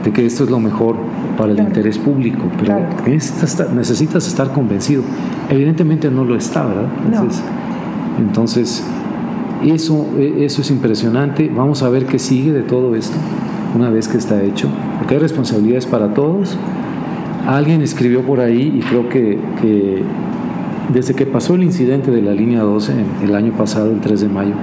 [0.05, 0.97] de que esto es lo mejor
[1.39, 5.03] para el interés público, pero necesitas estar convencido.
[5.49, 6.89] Evidentemente no lo está, ¿verdad?
[8.19, 8.85] Entonces,
[9.65, 11.51] eso, e, eso es impresionante.
[11.55, 13.17] Vamos a ver qué sigue de todo esto
[13.75, 16.57] una vez que está hecho, porque hay responsabilidades para todos.
[17.47, 20.03] Alguien escribió por ahí y creo que, que
[20.93, 22.93] desde que pasó el incidente de la línea 12
[23.23, 24.55] el año pasado, el 3 de mayo,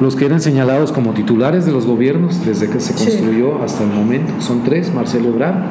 [0.00, 3.90] los que eran señalados como titulares de los gobiernos desde que se construyó hasta el
[3.90, 5.62] momento son tres, Marcelo Ebrard,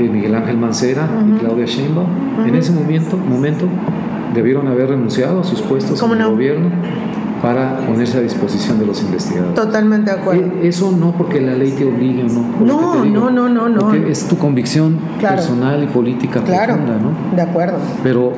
[0.00, 2.08] eh, Miguel Ángel Mancera y Claudia Sheinbaum.
[2.46, 3.66] En ese momento, momento
[4.34, 6.70] debieron haber renunciado a sus puestos en el gobierno
[7.44, 9.54] para ponerse a disposición de los investigadores.
[9.54, 10.46] Totalmente de acuerdo.
[10.46, 12.64] Eh, eso no porque la ley te obligue, no.
[12.64, 13.92] No, no, no, no, no.
[13.92, 17.36] es tu convicción personal y política claro, profunda, ¿no?
[17.36, 17.76] De acuerdo.
[18.02, 18.32] Pero,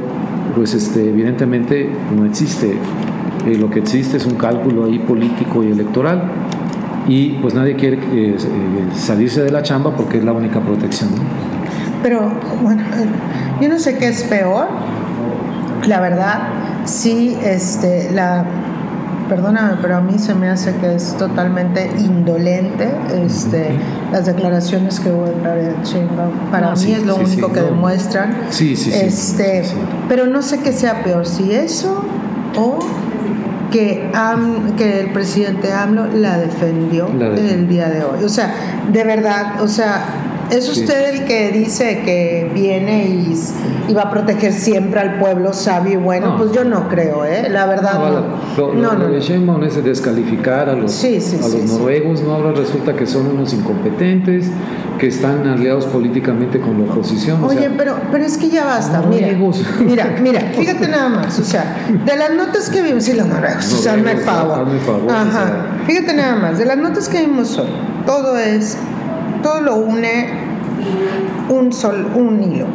[0.56, 2.72] pues, este, evidentemente no existe
[3.46, 6.24] eh, lo que existe es un cálculo ahí político y electoral
[7.06, 8.36] y pues nadie quiere eh,
[8.92, 11.10] salirse de la chamba porque es la única protección.
[12.02, 12.82] Pero bueno,
[13.60, 14.66] yo no sé qué es peor,
[15.86, 16.48] la verdad,
[16.84, 18.44] si este, la
[19.28, 22.90] perdóname, pero a mí se me hace que es totalmente indolente
[23.24, 23.70] este,
[24.12, 25.40] las declaraciones que hubo en
[26.50, 28.36] Para ah, mí es lo único que demuestran.
[28.50, 29.64] Sí, sí, este,
[30.08, 32.04] Pero no sé qué sea peor, si eso
[32.56, 32.78] o
[33.70, 34.10] que,
[34.76, 37.08] que el presidente AMLO la defendió.
[37.08, 38.24] el día de hoy.
[38.24, 38.54] O sea,
[38.92, 40.04] de verdad, o sea,
[40.50, 45.94] ¿Es usted el que dice que viene y, va a proteger siempre al pueblo sabio
[45.94, 46.36] y bueno?
[46.36, 47.48] Pues yo no creo, ¿eh?
[47.48, 48.72] La verdad no.
[48.74, 52.32] no, no, no, es descalificar a los, a los noruegos, ¿no?
[52.34, 54.50] Ahora resulta que son unos incompetentes,
[54.98, 57.42] que están aliados políticamente con la oposición.
[57.44, 59.28] Oye, pero, pero es que ya basta, mira,
[59.80, 63.72] mira, mira, fíjate nada más, o sea, de las notas que vimos, sí, los noruegos,
[63.72, 64.66] o sea, me favor.
[65.08, 67.68] Ajá, fíjate nada más, de las notas que vimos hoy,
[68.06, 68.76] todo es
[69.46, 70.26] todo lo une
[71.48, 72.66] un sol, un hilo.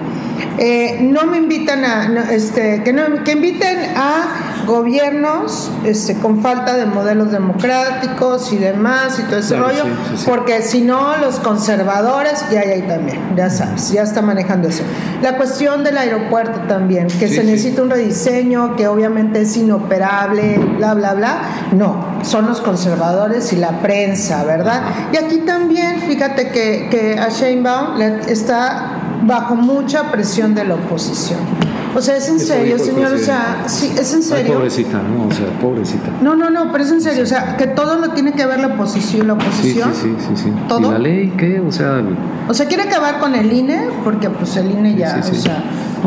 [0.58, 6.78] Eh, no me invitan a, este, que, no, que inviten a gobiernos este, con falta
[6.78, 9.84] de modelos democráticos y demás y todo ese rollo,
[10.26, 14.84] porque si no, los conservadores, ya hay ahí también, ya sabes, ya está manejando eso.
[15.22, 20.94] La cuestión del aeropuerto también, que se necesita un rediseño, que obviamente es inoperable, bla,
[20.94, 21.42] bla, bla.
[21.74, 24.84] No, son los conservadores y la prensa, ¿verdad?
[25.12, 31.61] Y aquí también, fíjate que, que a Sheinbaum está bajo mucha presión de la oposición.
[31.96, 34.54] O sea, es en serio, señor, o sea, sí, es en serio.
[34.54, 35.28] pobrecita, ¿no?
[35.28, 36.10] O sea, pobrecita.
[36.22, 38.60] No, no, no, pero es en serio, o sea, que todo lo tiene que ver
[38.60, 39.92] la oposición, la oposición.
[39.94, 40.54] Sí, sí, sí, sí.
[40.70, 40.88] ¿Todo?
[40.88, 41.60] ¿Y la ley qué?
[41.60, 42.02] O sea...
[42.48, 45.64] O sea, quiere acabar con el INE, porque pues el INE ya, o sea...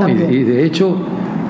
[0.09, 0.97] y, de hecho,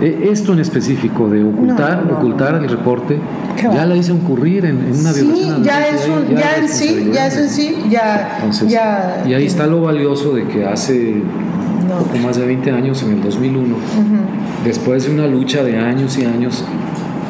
[0.03, 3.19] e, esto en específico de ocultar, ocultar el reporte,
[3.57, 5.35] ya la hizo ocurrir en, una violación.
[5.37, 9.25] Sí, ya, es un, ya, en sí, ya es en sí, ya, ya.
[9.29, 11.23] Y ahí está lo valioso de que hace
[11.99, 13.77] poco más de 20 años, en el 2001,
[14.65, 16.65] después de una lucha de años y años,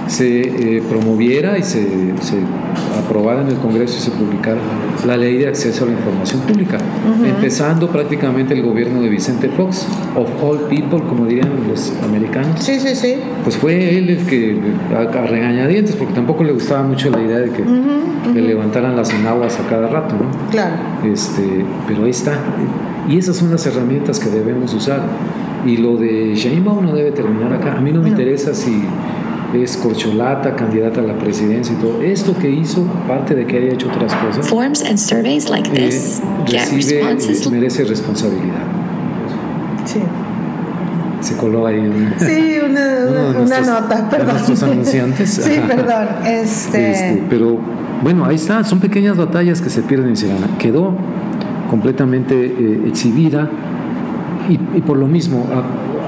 [0.06, 1.82] se eh, promoviera y se,
[2.20, 2.38] se,
[3.04, 4.60] aprobara en el Congreso y se publicara
[5.06, 6.78] la ley de acceso a la información pública,
[7.24, 9.86] empezando prácticamente el gobierno de Vicente Fox,
[10.16, 12.60] of all people, como dirían los americanos.
[12.60, 13.16] Sí, sí, sí.
[13.42, 14.58] Pues fue él el que,
[14.94, 17.64] a, regañadientes, porque tampoco le gustaba mucho la idea de que
[18.32, 20.50] le levantaran las enaguas a cada rato, ¿no?
[20.50, 20.76] Claro.
[21.04, 22.38] Este, pero ahí está.
[23.08, 25.02] Y esas son las herramientas que debemos usar.
[25.66, 27.76] Y lo de Sheinbaum no debe terminar acá.
[27.76, 28.82] A mí no me interesa si
[29.56, 32.02] es corcholata, candidata a la presidencia y todo.
[32.02, 35.88] Esto que hizo, aparte de que haya hecho otras cosas, Forms and surveys like eh,
[35.88, 38.64] this recibe, eh, merece responsabilidad.
[39.84, 40.00] Sí.
[41.20, 44.34] Se coló ahí una, sí, una, una, nota, perdón.
[44.34, 45.30] nuestros anunciantes.
[45.42, 46.06] sí, perdón.
[46.26, 46.90] Este...
[46.90, 47.22] este...
[47.30, 47.58] pero
[48.02, 50.48] bueno, ahí está, son pequeñas batallas que se pierden en Sirana.
[50.58, 50.94] Quedó
[51.70, 53.50] completamente eh, exhibida
[54.48, 55.46] y, por lo mismo,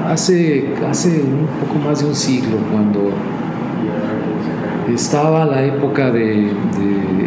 [0.07, 3.11] hace, hace un poco más de un siglo, cuando
[4.93, 6.51] estaba la época de,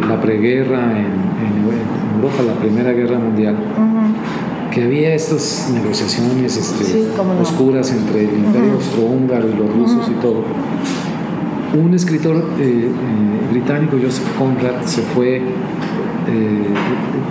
[0.06, 1.30] la preguerra en,
[2.16, 3.56] Europa, la Primera Guerra Mundial,
[4.70, 7.06] que había estas negociaciones este,
[7.40, 10.44] oscuras entre el Imperio Austrohúngaro y los rusos y todo.
[11.80, 12.90] Un escritor eh, eh,
[13.52, 15.36] británico, Joseph Conrad, se fue
[16.28, 16.64] eh,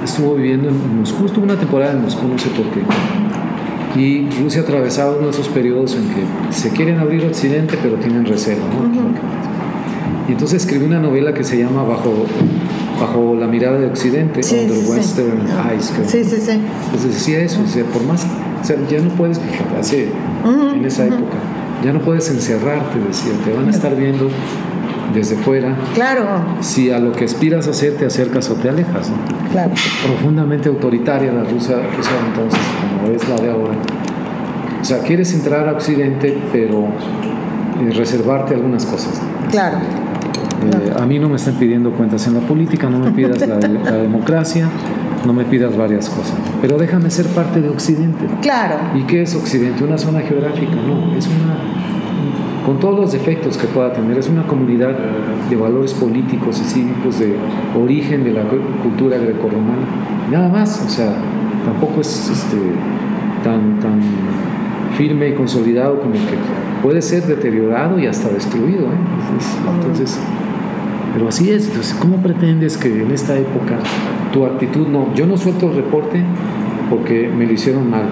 [0.03, 2.81] estuvo viviendo en Moscú, estuvo una temporada en Moscú, no sé por qué.
[3.99, 8.25] Y Rusia atravesaba uno de esos periodos en que se quieren abrir Occidente, pero tienen
[8.25, 8.65] reserva.
[10.29, 12.13] Y entonces escribió una novela que se llama Bajo,
[13.01, 15.91] Bajo la mirada de Occidente, Under Western Eyes.
[16.05, 16.61] Sí, sí, sí.
[16.85, 17.61] Entonces decía eso,
[17.91, 18.27] por más,
[18.87, 19.41] ya no puedes,
[19.79, 20.09] hace,
[20.75, 21.37] en esa época,
[21.83, 24.29] ya no puedes encerrarte, decía, te van a estar viendo
[25.15, 25.75] desde fuera.
[25.95, 26.27] Claro.
[26.59, 29.11] Si a lo que aspiras a hacer te acercas o te alejas.
[29.51, 29.71] Claro.
[30.05, 32.59] Profundamente autoritaria la Rusia, entonces,
[33.01, 33.73] como es la de ahora.
[34.79, 36.85] O sea, quieres entrar a Occidente, pero
[37.81, 39.19] eh, reservarte algunas cosas.
[39.49, 39.79] Claro.
[40.61, 43.59] Eh, a mí no me están pidiendo cuentas en la política, no me pidas la,
[43.59, 44.67] la, democracia,
[45.25, 48.25] no me pidas varias cosas, pero déjame ser parte de Occidente.
[48.41, 48.75] Claro.
[48.95, 49.83] ¿Y qué es Occidente?
[49.83, 50.75] ¿Una zona geográfica?
[50.75, 51.57] No, es una
[52.69, 54.15] con todos los defectos que pueda tener.
[54.17, 54.95] Es una comunidad
[55.49, 57.35] de valores políticos y cívicos de
[57.75, 58.43] origen de la
[58.83, 59.87] cultura grecorromana.
[60.31, 61.15] Nada más, o sea,
[61.65, 62.57] tampoco es este,
[63.43, 63.99] tan, tan
[64.95, 66.37] firme y consolidado como que
[66.83, 68.83] puede ser deteriorado y hasta destruido.
[68.83, 68.97] ¿eh?
[69.75, 70.19] Entonces,
[71.19, 71.67] pero así es.
[71.67, 73.77] Entonces, ¿cómo pretendes que en esta época
[74.31, 75.13] tu actitud no?
[75.15, 76.23] Yo no suelto el reporte
[76.89, 78.05] porque me lo hicieron mal.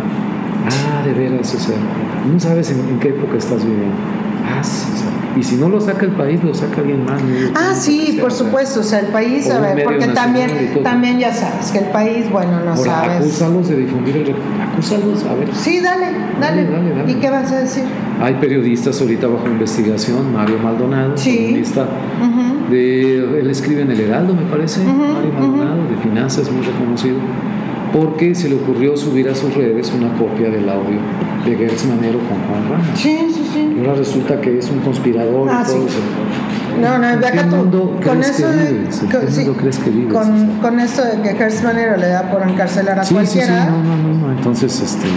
[0.65, 1.77] Ah, de veras, o sea,
[2.29, 3.95] no sabes en qué época estás viviendo
[5.35, 7.21] y si no lo saca el país, lo saca alguien más.
[7.53, 8.79] Ah, sí, por supuesto.
[8.79, 10.49] O sea, el país, a ver, porque también,
[10.83, 13.17] también ya sabes que el país, bueno, no Ahora, sabes.
[13.17, 14.35] Acúsalos de difundir el.
[14.61, 15.53] Acúsalos, a ver.
[15.53, 16.07] Sí, dale,
[16.41, 16.67] dale.
[17.11, 17.83] ¿Y qué vas a decir?
[18.19, 21.87] Hay periodistas ahorita bajo investigación, Mario Maldonado, periodista.
[22.69, 27.17] De, él escribe en El Heraldo, me parece, Mario Maldonado, de finanzas, muy reconocido
[27.93, 30.99] porque se le ocurrió subir a sus redes una copia del audio
[31.45, 32.99] de Gertz Manero con Juan Ramos.
[32.99, 33.73] Sí, sí, sí.
[33.75, 35.99] Y ahora resulta que es un conspirador y ah, todo eso.
[36.81, 37.91] No, no, ¿en deja qué tú.
[38.05, 40.13] Con eso de- con- sí, crees que vives?
[40.13, 43.37] Con, con esto de que Hearst Manero le da por encarcelar a sí, sí, sí,
[43.37, 43.65] cualquiera.
[43.67, 45.07] no, no, no, no, entonces, este...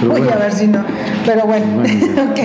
[0.00, 0.84] pero Uy, bueno, a ver si no.
[1.26, 2.38] Pero bueno, Bueno, ok.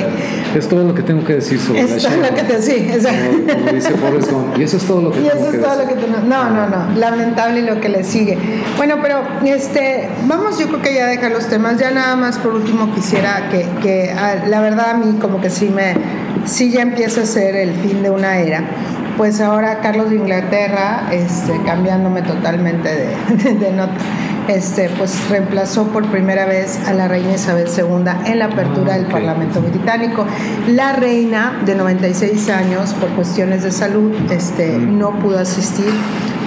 [0.56, 2.88] Es todo lo que tengo que decir sobre la Esto es lo que te sí.
[2.88, 4.58] Como, como dice Forrest Gump.
[4.58, 5.98] Y eso es todo lo que Y tengo eso que es todo lo decir.
[5.98, 6.50] que tú no.
[6.50, 6.96] No, no.
[7.00, 8.38] Lamentable lo que le sigue.
[8.78, 11.78] Bueno, pero este, vamos, yo creo que ya dejar los temas.
[11.78, 15.50] Ya nada más por último quisiera que, que ah, la verdad a mí como que
[15.50, 15.94] sí me,
[16.46, 18.64] sí ya empieza a ser el fin de una era.
[19.18, 23.94] Pues ahora Carlos de Inglaterra, este, cambiándome totalmente de, de, de nota,
[24.48, 28.98] este, pues reemplazó por primera vez a la reina Isabel II en la apertura Ah,
[28.98, 29.08] del.
[29.08, 30.26] Parlamento británico.
[30.68, 35.00] La reina de 96 años, por cuestiones de salud, este, Mm.
[35.00, 35.90] no pudo asistir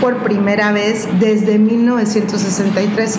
[0.01, 3.19] por primera vez desde 1963.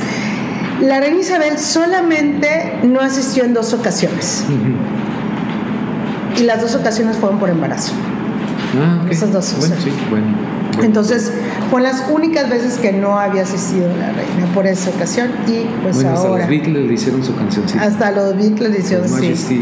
[0.81, 6.41] La reina Isabel solamente no asistió en dos ocasiones Ujú.
[6.41, 7.93] y las dos ocasiones fueron por embarazo.
[8.81, 9.11] Ah, ok.
[9.11, 10.27] Esas dos, Bueno, sí, bueno.
[10.83, 11.31] Entonces,
[11.69, 15.95] fueron las únicas veces que no había asistido la reina por esa ocasión y pues
[15.95, 17.83] bueno, hasta ahora los Beatles le hicieron su cancioncita.
[17.83, 19.55] hasta los Beatles His hicieron sí.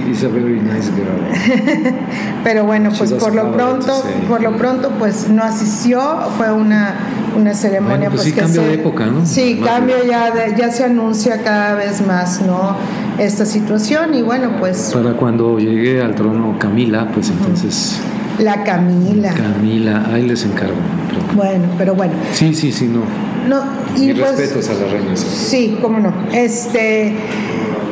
[0.61, 0.91] Nice.
[2.43, 6.01] Pero bueno, pues por lo pronto, por lo pronto, pues no asistió,
[6.37, 6.95] fue una,
[7.35, 9.25] una ceremonia Bueno, pues sí, que cambio se- de época, ¿no?
[9.25, 12.75] Sí, Más cambio ya, de- ya se anuncia cada vez más, ¿no?
[13.17, 17.99] Esta situación y bueno, pues Para cuando llegue al trono Camila, pues entonces
[18.39, 19.33] la Camila.
[19.33, 20.75] Camila, ahí les encargo.
[21.09, 23.01] Pero- Bueno, pero bueno, Sí, sí, sí, no.
[23.49, 23.63] no
[23.95, 25.13] y Mis pues respetos a la reina.
[25.13, 25.33] Isabel.
[25.33, 26.13] sí, cómo no.
[26.33, 27.13] Este,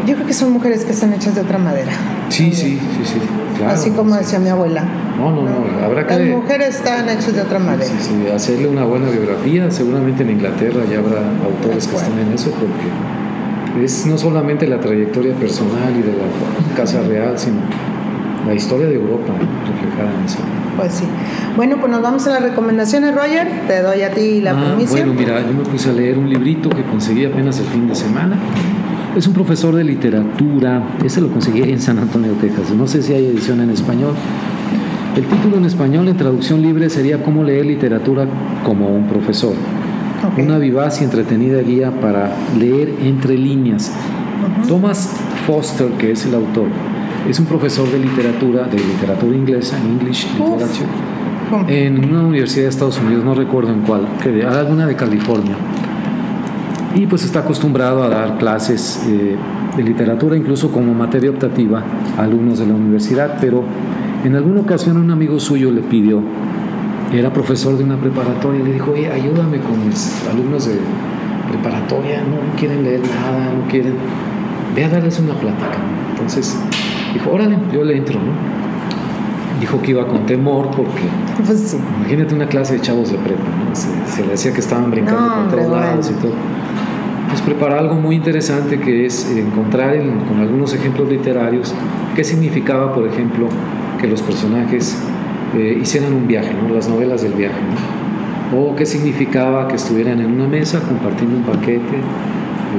[0.05, 1.91] yo creo que son mujeres que están hechas de otra madera.
[2.29, 3.19] Sí, sí, sí, sí.
[3.57, 4.19] Claro, Así como sí.
[4.19, 4.83] decía mi abuela.
[5.17, 7.85] No, no, no, habrá que- Las mujeres están hechas de otra madera.
[7.85, 7.93] Sí,
[8.25, 9.71] sí, hacerle una buena biografía.
[9.71, 14.79] Seguramente en Inglaterra ya habrá autores que estén en eso porque es no solamente la
[14.79, 17.57] trayectoria personal y de la casa real, sino
[18.45, 19.33] la historia de Europa
[19.67, 20.39] reflejada en eso.
[20.77, 21.05] Pues sí.
[21.55, 23.47] Bueno, pues nos vamos a las recomendaciones, Roger.
[23.67, 26.69] Te doy a ti la Ah, bueno, mira, yo me puse a leer un librito
[26.69, 28.37] que conseguí apenas el fin de semana.
[29.15, 32.71] Es un profesor de literatura, ese lo conseguí en San Antonio, Texas.
[32.71, 34.13] No sé si hay edición en español.
[35.15, 38.27] El título en español en traducción libre sería Cómo leer literatura
[38.65, 39.53] como un profesor.
[40.37, 43.93] Una vivaz y entretenida guía para leer entre líneas.
[44.67, 45.15] Thomas
[45.47, 46.67] Foster, que es el autor,
[47.29, 50.27] es un profesor de literatura, de literatura inglesa, English.
[50.33, 50.87] Literature,
[51.67, 55.55] en una universidad de Estados Unidos, no recuerdo en cuál, que alguna de California.
[56.95, 59.35] Y pues está acostumbrado a dar clases eh,
[59.75, 61.83] de literatura, incluso como materia optativa,
[62.17, 63.63] a alumnos de la universidad, pero
[64.23, 66.21] en alguna ocasión un amigo suyo le pidió,
[67.13, 70.75] era profesor de una preparatoria, y le dijo, oye, ayúdame con mis alumnos de
[71.51, 73.95] preparatoria, no quieren leer nada, no quieren,
[74.75, 75.77] ve a darles una plática.
[76.11, 76.57] Entonces
[77.15, 78.31] dijo, órale, yo le entro, ¿no?
[79.59, 81.01] Dijo que iba con temor porque
[81.45, 81.77] Pues sí.
[81.99, 83.75] Imagínate una clase de chavos de prepa, ¿no?
[83.75, 86.17] se, se le decía que estaban brincando No, por todos lados bueno.
[86.19, 86.33] y todo.
[87.29, 91.73] Pues preparó algo muy interesante que es encontrar en- con algunos ejemplos literarios
[92.15, 93.47] qué significaba, por ejemplo,
[93.99, 95.01] que los personajes
[95.55, 96.73] eh, hicieran un viaje, ¿no?
[96.73, 97.55] las novelas del viaje,
[98.51, 98.59] ¿no?
[98.59, 101.97] o qué significaba que estuvieran en una mesa compartiendo un paquete,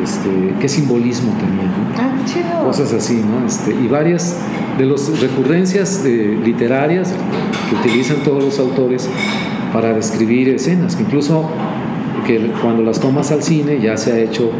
[0.02, 1.64] este, qué simbolismo tenía.
[1.64, 1.70] ¿no?
[1.98, 2.64] Ah, chido.
[2.64, 3.46] cosas así, ¿no?
[3.46, 4.36] Este, y varias
[4.78, 7.12] de las recurrencias de- literarias
[7.70, 9.08] que utilizan todos los autores
[9.72, 11.48] para describir escenas, que incluso
[12.26, 14.50] que cuando las tomas al cine ya se ha hecho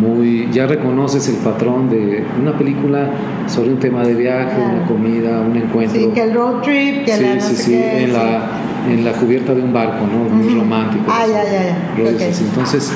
[0.00, 3.10] muy, ya reconoces el patrón de una película
[3.46, 4.76] sobre un tema de viaje, Claro.
[4.78, 6.00] una comida, un encuentro.
[6.00, 8.12] Sí, que el road trip, que Sí, la no sí, sé sí, qué, en, sí.
[8.16, 8.50] la,
[8.90, 10.34] en la cubierta de un barco, ¿no?
[10.34, 10.60] Muy Ujú.
[10.60, 11.04] romántico.
[11.08, 11.94] Ah, ya, ya, ya.
[11.98, 12.28] rollos Ok.
[12.30, 12.44] así.
[12.48, 12.92] Entonces,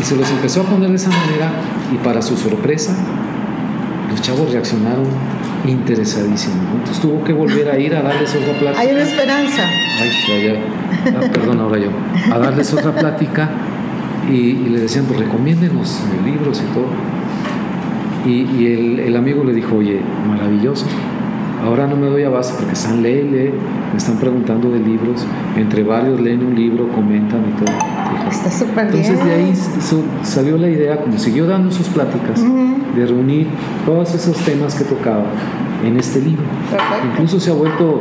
[0.00, 1.50] y se los empezó a poner de esa manera
[1.92, 2.96] y para su sorpresa,
[4.10, 5.04] los chavos reaccionaron
[5.66, 6.56] interesadísimos.
[6.56, 6.78] ¿no?
[6.78, 8.80] Entonces tuvo que volver a ir a darles otra plática.
[8.80, 9.62] Hay una esperanza.
[10.00, 10.10] Ay,
[10.44, 10.54] ya.
[11.18, 11.90] Ah, perdón, ahora yo.
[12.32, 13.50] A darles otra plática
[14.30, 16.88] y, y le decían, pues recomiéndenos libros y todo.
[18.26, 20.86] Y, y el, el amigo le dijo, oye, maravilloso.
[21.64, 23.50] Ahora no me doy abasto porque están lee, lee,
[23.92, 27.74] me están preguntando de libros, entre varios leen un libro, comentan y todo.
[28.30, 29.04] Está súper bien.
[29.04, 29.52] entonces de ahí
[30.22, 32.76] salió la idea, como siguió dando sus pláticas, Ujú.
[32.96, 33.46] de reunir
[33.84, 35.24] todos esos temas que tocaba
[35.84, 36.42] en este libro.
[36.70, 37.06] Perfecto.
[37.12, 38.00] Incluso se ha vuelto,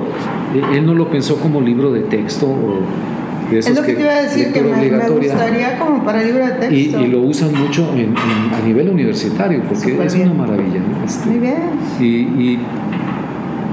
[0.56, 2.80] eh, él no lo pensó como libro de texto o
[3.52, 6.52] Es lo que te iba a decir, que me, me gustaría como para libro de
[6.54, 6.76] texto.
[7.02, 10.30] Y, y lo usan mucho en- en- a nivel universitario, porque Súper es bien.
[10.30, 10.80] una maravilla.
[10.80, 11.04] ¿no?
[11.04, 11.58] Este, Muy bien.
[12.00, 12.60] y, y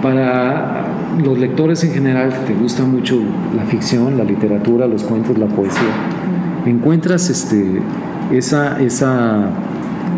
[0.07, 0.85] para
[1.25, 3.21] los lectores en general que te gusta mucho
[3.57, 5.81] la ficción, la literatura, los cuentos, la poesía,
[6.65, 7.83] encuentras este,
[8.31, 9.51] esa, esa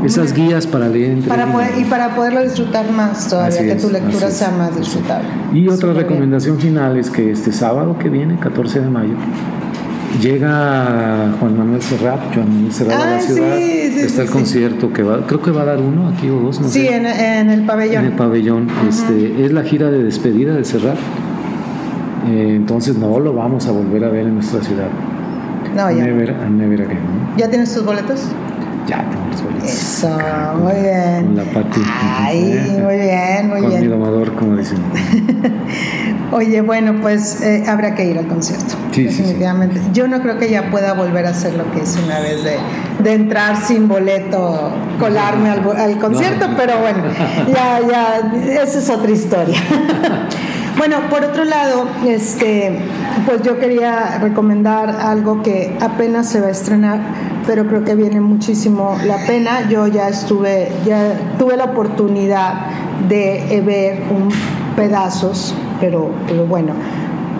[0.05, 3.73] esas guías para leer entre para poder, y para poderlo disfrutar más todavía, Así que
[3.73, 5.27] es, tu lectura sea más disfrutable.
[5.55, 6.03] Y otra bien.
[6.03, 9.15] recomendación final es que este sábado que viene, 14 de mayo,
[10.21, 13.57] llega Juan Manuel Serrat, Juan Manuel Serrat a la sí, ciudad.
[13.57, 16.41] sí, Está sí, el concierto que va, creo que va a dar uno aquí o
[16.41, 16.97] dos, no Sí, sé.
[16.97, 18.05] en, en el pabellón.
[18.05, 18.69] en el pabellón.
[18.89, 20.97] este, es la gira de despedida de Serrat.
[22.29, 24.89] Eh, entonces no lo vamos a volver a ver en nuestra ciudad.
[25.77, 26.05] no, ya.
[26.05, 26.99] Never, never again.
[26.99, 27.37] ¿no?
[27.39, 28.23] ¿Ya tienes tus boletos?
[28.87, 29.71] Ya tengo los boletos.
[29.71, 31.37] Eso, Con- muy Con bien.
[31.37, 31.81] la Pati.
[32.21, 33.91] Ay, muy bien, muy Con mi bien.
[33.91, 34.79] domador, como dicen.
[36.31, 38.75] Oye, bueno, pues eh, habrá que ir al concierto.
[38.93, 39.23] Sí, sí, sí.
[39.23, 39.81] definitivamente.
[39.93, 42.57] Yo no creo que ya pueda volver a hacer lo que hice una vez de,
[43.03, 46.57] de entrar sin boleto, colarme al, al concierto, No.
[46.57, 47.03] pero bueno,
[47.49, 49.59] ya, ya, esa es otra historia.
[50.77, 52.79] bueno, por otro lado, este,
[53.25, 57.01] pues yo quería recomendar algo que apenas se va a estrenar,
[57.47, 59.67] pero creo que viene muchísimo la pena.
[59.71, 62.67] Yo ya estuve, ya tuve la oportunidad
[63.09, 64.29] de ver un
[64.77, 66.11] pedazos, pero,
[66.49, 66.73] bueno.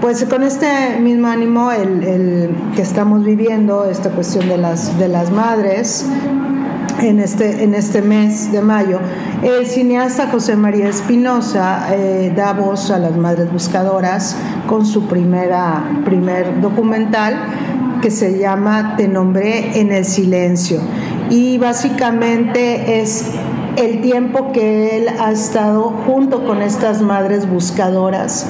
[0.01, 5.33] Pues con este mismo ánimo el que estamos viviendo, esta cuestión de las, de las
[5.33, 6.07] madres,
[7.01, 8.99] en este, en este mes de mayo.
[9.43, 14.37] El cineasta José María Espinosa eh, da voz a las madres buscadoras
[14.67, 17.37] con su primera, primer documental
[18.03, 20.81] que se llama Te nombré en el silencio.
[21.31, 23.33] Y básicamente es
[23.79, 28.47] el tiempo que él ha estado junto con estas madres buscadoras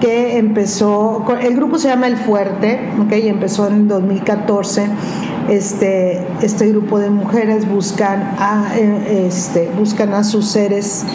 [0.00, 3.12] que empezó, el grupo se llama El Fuerte, ¿ok?
[3.22, 4.86] y empezó en 2014.
[5.48, 11.06] Este, este grupo de mujeres buscan a, eh, este, buscan a sus seres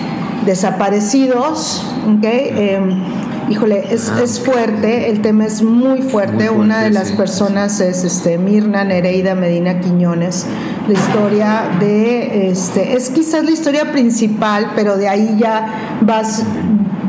[0.45, 2.23] desaparecidos, ¿ok?
[2.23, 3.03] Em,
[3.49, 6.03] híjole, es, es fuerte, el tema es muy fuerte.
[6.03, 7.15] Muy fuerte, Una de las sí.
[7.15, 10.45] personas es este, Mirna Nereida Medina Quiñones.
[10.87, 16.43] La historia de, este, es quizás la historia principal, pero de ahí ya vas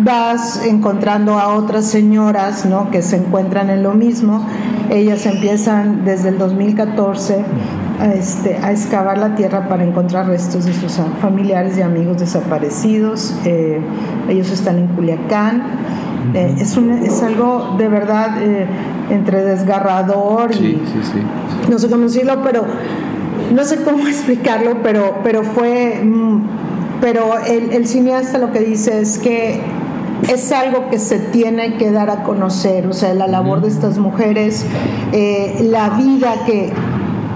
[0.05, 2.91] vas encontrando a otras señoras ¿no?
[2.91, 4.47] que se encuentran en lo mismo.
[4.91, 7.43] Ellas empiezan desde el 2014
[8.01, 13.35] a, este, a excavar la tierra para encontrar restos de sus familiares y amigos desaparecidos.
[13.45, 13.81] Eh,
[14.29, 15.63] ellos están en Culiacán.
[16.33, 18.67] Eh, es, un- es algo de verdad eh,
[19.11, 21.19] entre desgarrador y Sí, sí, sí.
[21.71, 22.65] no sé cómo decirlo, pero
[23.55, 26.41] no sé cómo explicarlo, pero, pero fue, mm,
[27.01, 29.61] pero el, el cineasta lo que dice es que
[30.33, 33.99] es algo que se tiene que dar a conocer, o sea, la labor de estas
[33.99, 34.65] mujeres,
[35.13, 36.73] eh, la vida que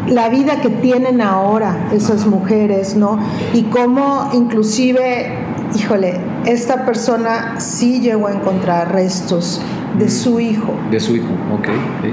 [0.09, 3.18] la vida que tienen ahora esas mujeres, ¿no?
[3.53, 5.34] Y cómo inclusive,
[5.74, 9.60] híjole, esta persona sí llegó a encontrar restos
[9.98, 11.68] de su hijo De su hijo, ok.
[12.02, 12.12] sí.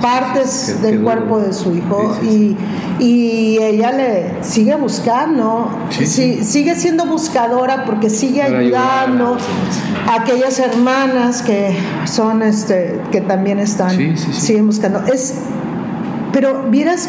[0.00, 2.56] partes Qué- del qué cuerpo de su hijo Sí, sí,
[3.00, 9.36] y, y ella le sigue buscando, Sí, sigue siendo buscadora porque sigue Para ayudando
[10.08, 11.74] a aquellas hermanas que
[12.04, 14.40] son este que también están Sí, sí, sí.
[14.40, 15.00] siguen buscando.
[15.12, 15.34] Es
[16.32, 17.08] pero vieras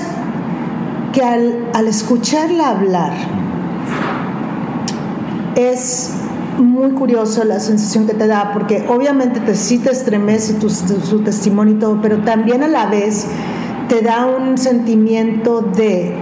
[1.11, 3.11] que al, al escucharla hablar
[5.55, 6.11] es
[6.59, 11.01] muy curioso la sensación que te da, porque obviamente te, sí te estremece tu, tu-
[11.01, 13.27] su testimonio y todo, pero también a la vez
[13.89, 16.13] te da un sentimiento de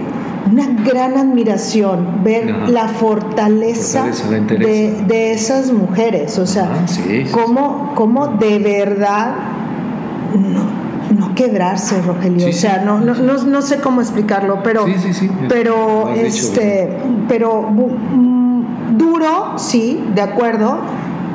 [0.50, 2.68] una gran admiración, ver Ajá.
[2.68, 9.34] la fortaleza, Fortaleza, la de, esas mujeres, o sea, Ah, sí, cómo, cómo de verdad
[10.36, 12.40] no, no quebrarse, Rogelio.
[12.40, 15.30] Sí, o sea, no, no, no, no sé cómo explicarlo, pero, Sí, sí, sí.
[15.48, 16.90] pero este,
[17.28, 17.62] pero
[18.98, 20.78] duro, sí, de acuerdo.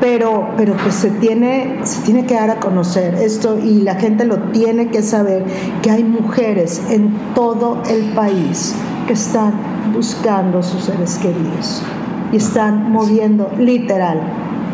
[0.02, 4.24] Pero, pero pues se tiene, se tiene que dar a conocer esto y la gente
[4.24, 5.44] lo tiene que saber
[5.82, 8.76] que hay mujeres en todo el país
[9.08, 9.52] que están
[9.94, 11.84] buscando sus seres queridos
[12.32, 14.22] y están moviendo literal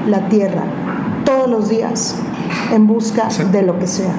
[0.07, 0.61] la tierra
[1.25, 2.17] todos los días
[2.71, 4.13] en busca de lo que sea.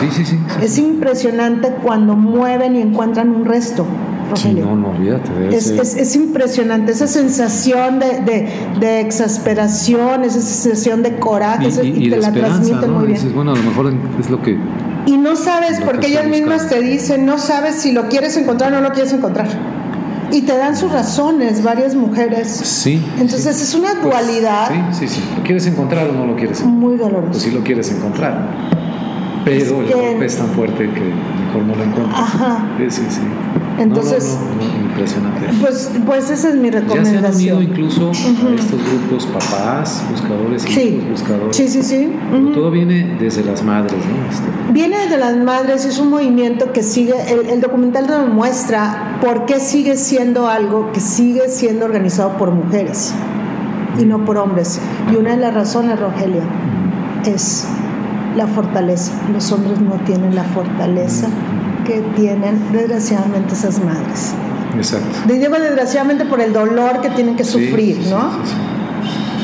[0.00, 0.24] Sí, sí.
[0.24, 0.38] sí.
[0.62, 3.84] Es impresionante cuando mueven y encuentran un resto.
[4.34, 4.64] Sí, Rogelio.
[4.66, 5.30] no, no, olvídate.
[5.32, 8.48] debe Es, es- es impresionante esa sensación de, de-
[8.80, 12.80] de exasperación, esa sensación de coraje, y, esa- y- y, y te de la transmiten
[12.92, 12.98] ¿no?
[12.98, 13.18] muy bien.
[13.18, 14.58] Dices, bueno, a lo mejor es lo que...
[15.06, 16.90] Y no sabes, porque que ellas estoy mismas te buscando.
[16.92, 19.48] dicen, no sabes si lo quieres encontrar o no lo quieres encontrar.
[20.30, 22.48] Y te dan sus razones, varias mujeres.
[22.48, 23.02] Sí.
[23.18, 23.62] Entonces sí.
[23.62, 25.22] es una Pues, dualidad sí, sí, sí.
[25.38, 26.80] ¿Lo quieres encontrar o no lo quieres encontrar?
[26.82, 27.40] muy Pues dolorosa.
[27.40, 28.46] sí lo quieres encontrar.
[29.46, 32.20] Pero Es el que- golpe es tan fuerte que mejor no lo encuentras.
[32.20, 32.66] Ajá.
[32.76, 33.20] Sí, sí, sí.
[33.78, 35.46] Entonces- no, no, no, impresionante.
[35.60, 37.62] Pues, pues esa es mi Ya se han unido recomendación.
[37.62, 41.56] incluso a estos grupos papás, buscadores, Sí, hijos, buscadores.
[41.56, 42.12] sí, sí, sí.
[42.54, 44.30] Todo viene desde las madres, ¿no?
[44.30, 49.18] Este, Viene desde las madres, es un movimiento que sigue, el, el documental nos muestra
[49.22, 53.14] por qué sigue siendo algo que sigue siendo organizado por mujeres
[53.98, 54.80] y no por hombres.
[55.12, 56.42] Y una de las razones, Rogelio,
[57.24, 57.66] es
[58.36, 59.12] la fortaleza.
[59.32, 61.28] Los hombres no tienen la fortaleza
[61.88, 64.34] que tienen desgraciadamente esas madres.
[64.76, 65.08] exacto.
[65.26, 68.30] Les desgraciadamente por el dolor que tienen que sufrir, sí, sí, ¿no?
[68.44, 68.54] sí.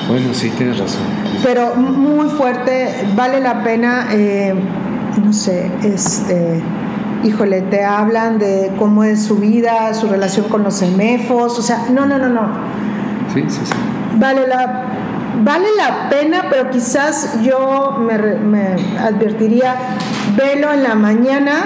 [0.08, 1.00] Bueno, sí, tienes razón.
[1.42, 4.54] pero muy fuerte, vale la pena, eh,
[5.24, 6.60] no sé, este,
[7.24, 11.86] híjole, te hablan de cómo es su vida, su relación con los emefos, o sea,
[11.90, 12.48] no, no, no, no,
[13.32, 13.72] Sí, sí, sí.
[14.18, 14.84] vale la,
[15.42, 19.74] vale la pena, pero quizás yo me, me advertiría,
[20.36, 21.64] velo en la mañana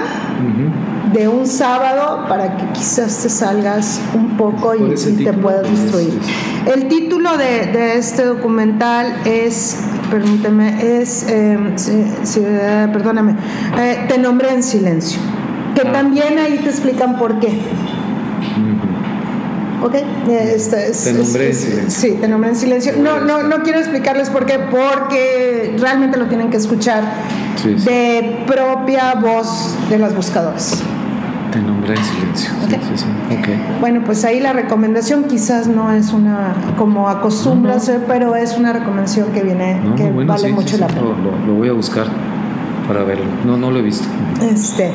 [1.13, 5.25] de un sábado para que quizás te salgas un poco y, ¿Cuál es el y
[5.25, 6.19] te puedas Es- destruir.
[6.67, 9.77] es- El título de, de este documental es,
[10.11, 13.35] permíteme, es, eh, sí, eh, perdóname,
[13.79, 15.19] eh, Te nombré en silencio,
[15.73, 15.91] que Ah.
[15.91, 17.59] también ahí te explican por qué.
[19.81, 19.95] ¿Ok?
[20.29, 21.89] Este es- Te nombré en silencio.
[21.89, 22.93] Sí, te nombré en silencio.
[23.01, 27.01] No, no, no quiero explicarles por qué, porque realmente lo tienen que escuchar
[27.61, 27.85] Sí, sí.
[27.89, 30.81] de propia voz de las buscadoras.
[31.51, 32.51] Te nombré en silencio.
[32.69, 33.53] Sí.
[33.79, 37.83] Bueno, pues ahí la recomendación quizás no es una como acostumbra No, no.
[37.83, 41.01] ser, pero es una recomendación que viene, No, que bueno, vale mucho la pena.
[41.47, 42.05] Lo, voy a buscar
[42.87, 43.25] para verlo.
[43.45, 44.07] No, no lo he visto.
[44.41, 44.91] Este,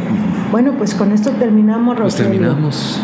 [0.53, 2.41] bueno, pues con esto terminamos, Pues Rogelio.
[2.41, 3.01] terminamos.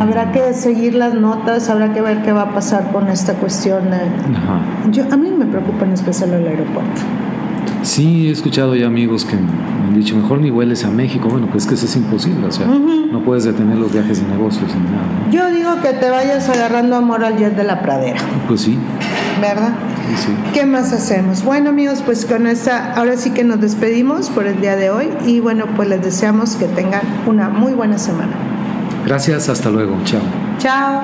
[0.00, 3.92] Habrá que seguir las notas, habrá que ver qué va a pasar con esta cuestión.
[3.92, 4.60] Ajá.
[4.90, 7.02] Yo, a mí me preocupa en especial el aeropuerto.
[7.88, 9.48] Sí, he escuchado ya amigos que me
[9.88, 11.28] han dicho, mejor ni vueles a México.
[11.30, 12.46] Bueno, pues que eso es imposible.
[12.46, 15.06] O sea, no puedes detener los viajes de negocios ni nada.
[15.26, 15.32] ¿no?
[15.32, 18.78] Yo digo que te vayas agarrando amor al jet de la pradera, Pues sí,
[19.40, 19.72] ¿verdad?
[20.10, 20.32] sí, sí.
[20.52, 21.42] ¿Qué más hacemos?
[21.42, 25.08] Bueno amigos, pues con esta, ahora sí que nos despedimos por el día de hoy
[25.24, 28.32] y bueno, pues les deseamos que tengan una muy buena semana.
[29.06, 29.96] Gracias, hasta luego.
[30.04, 30.20] Chao.
[30.58, 31.00] Chao.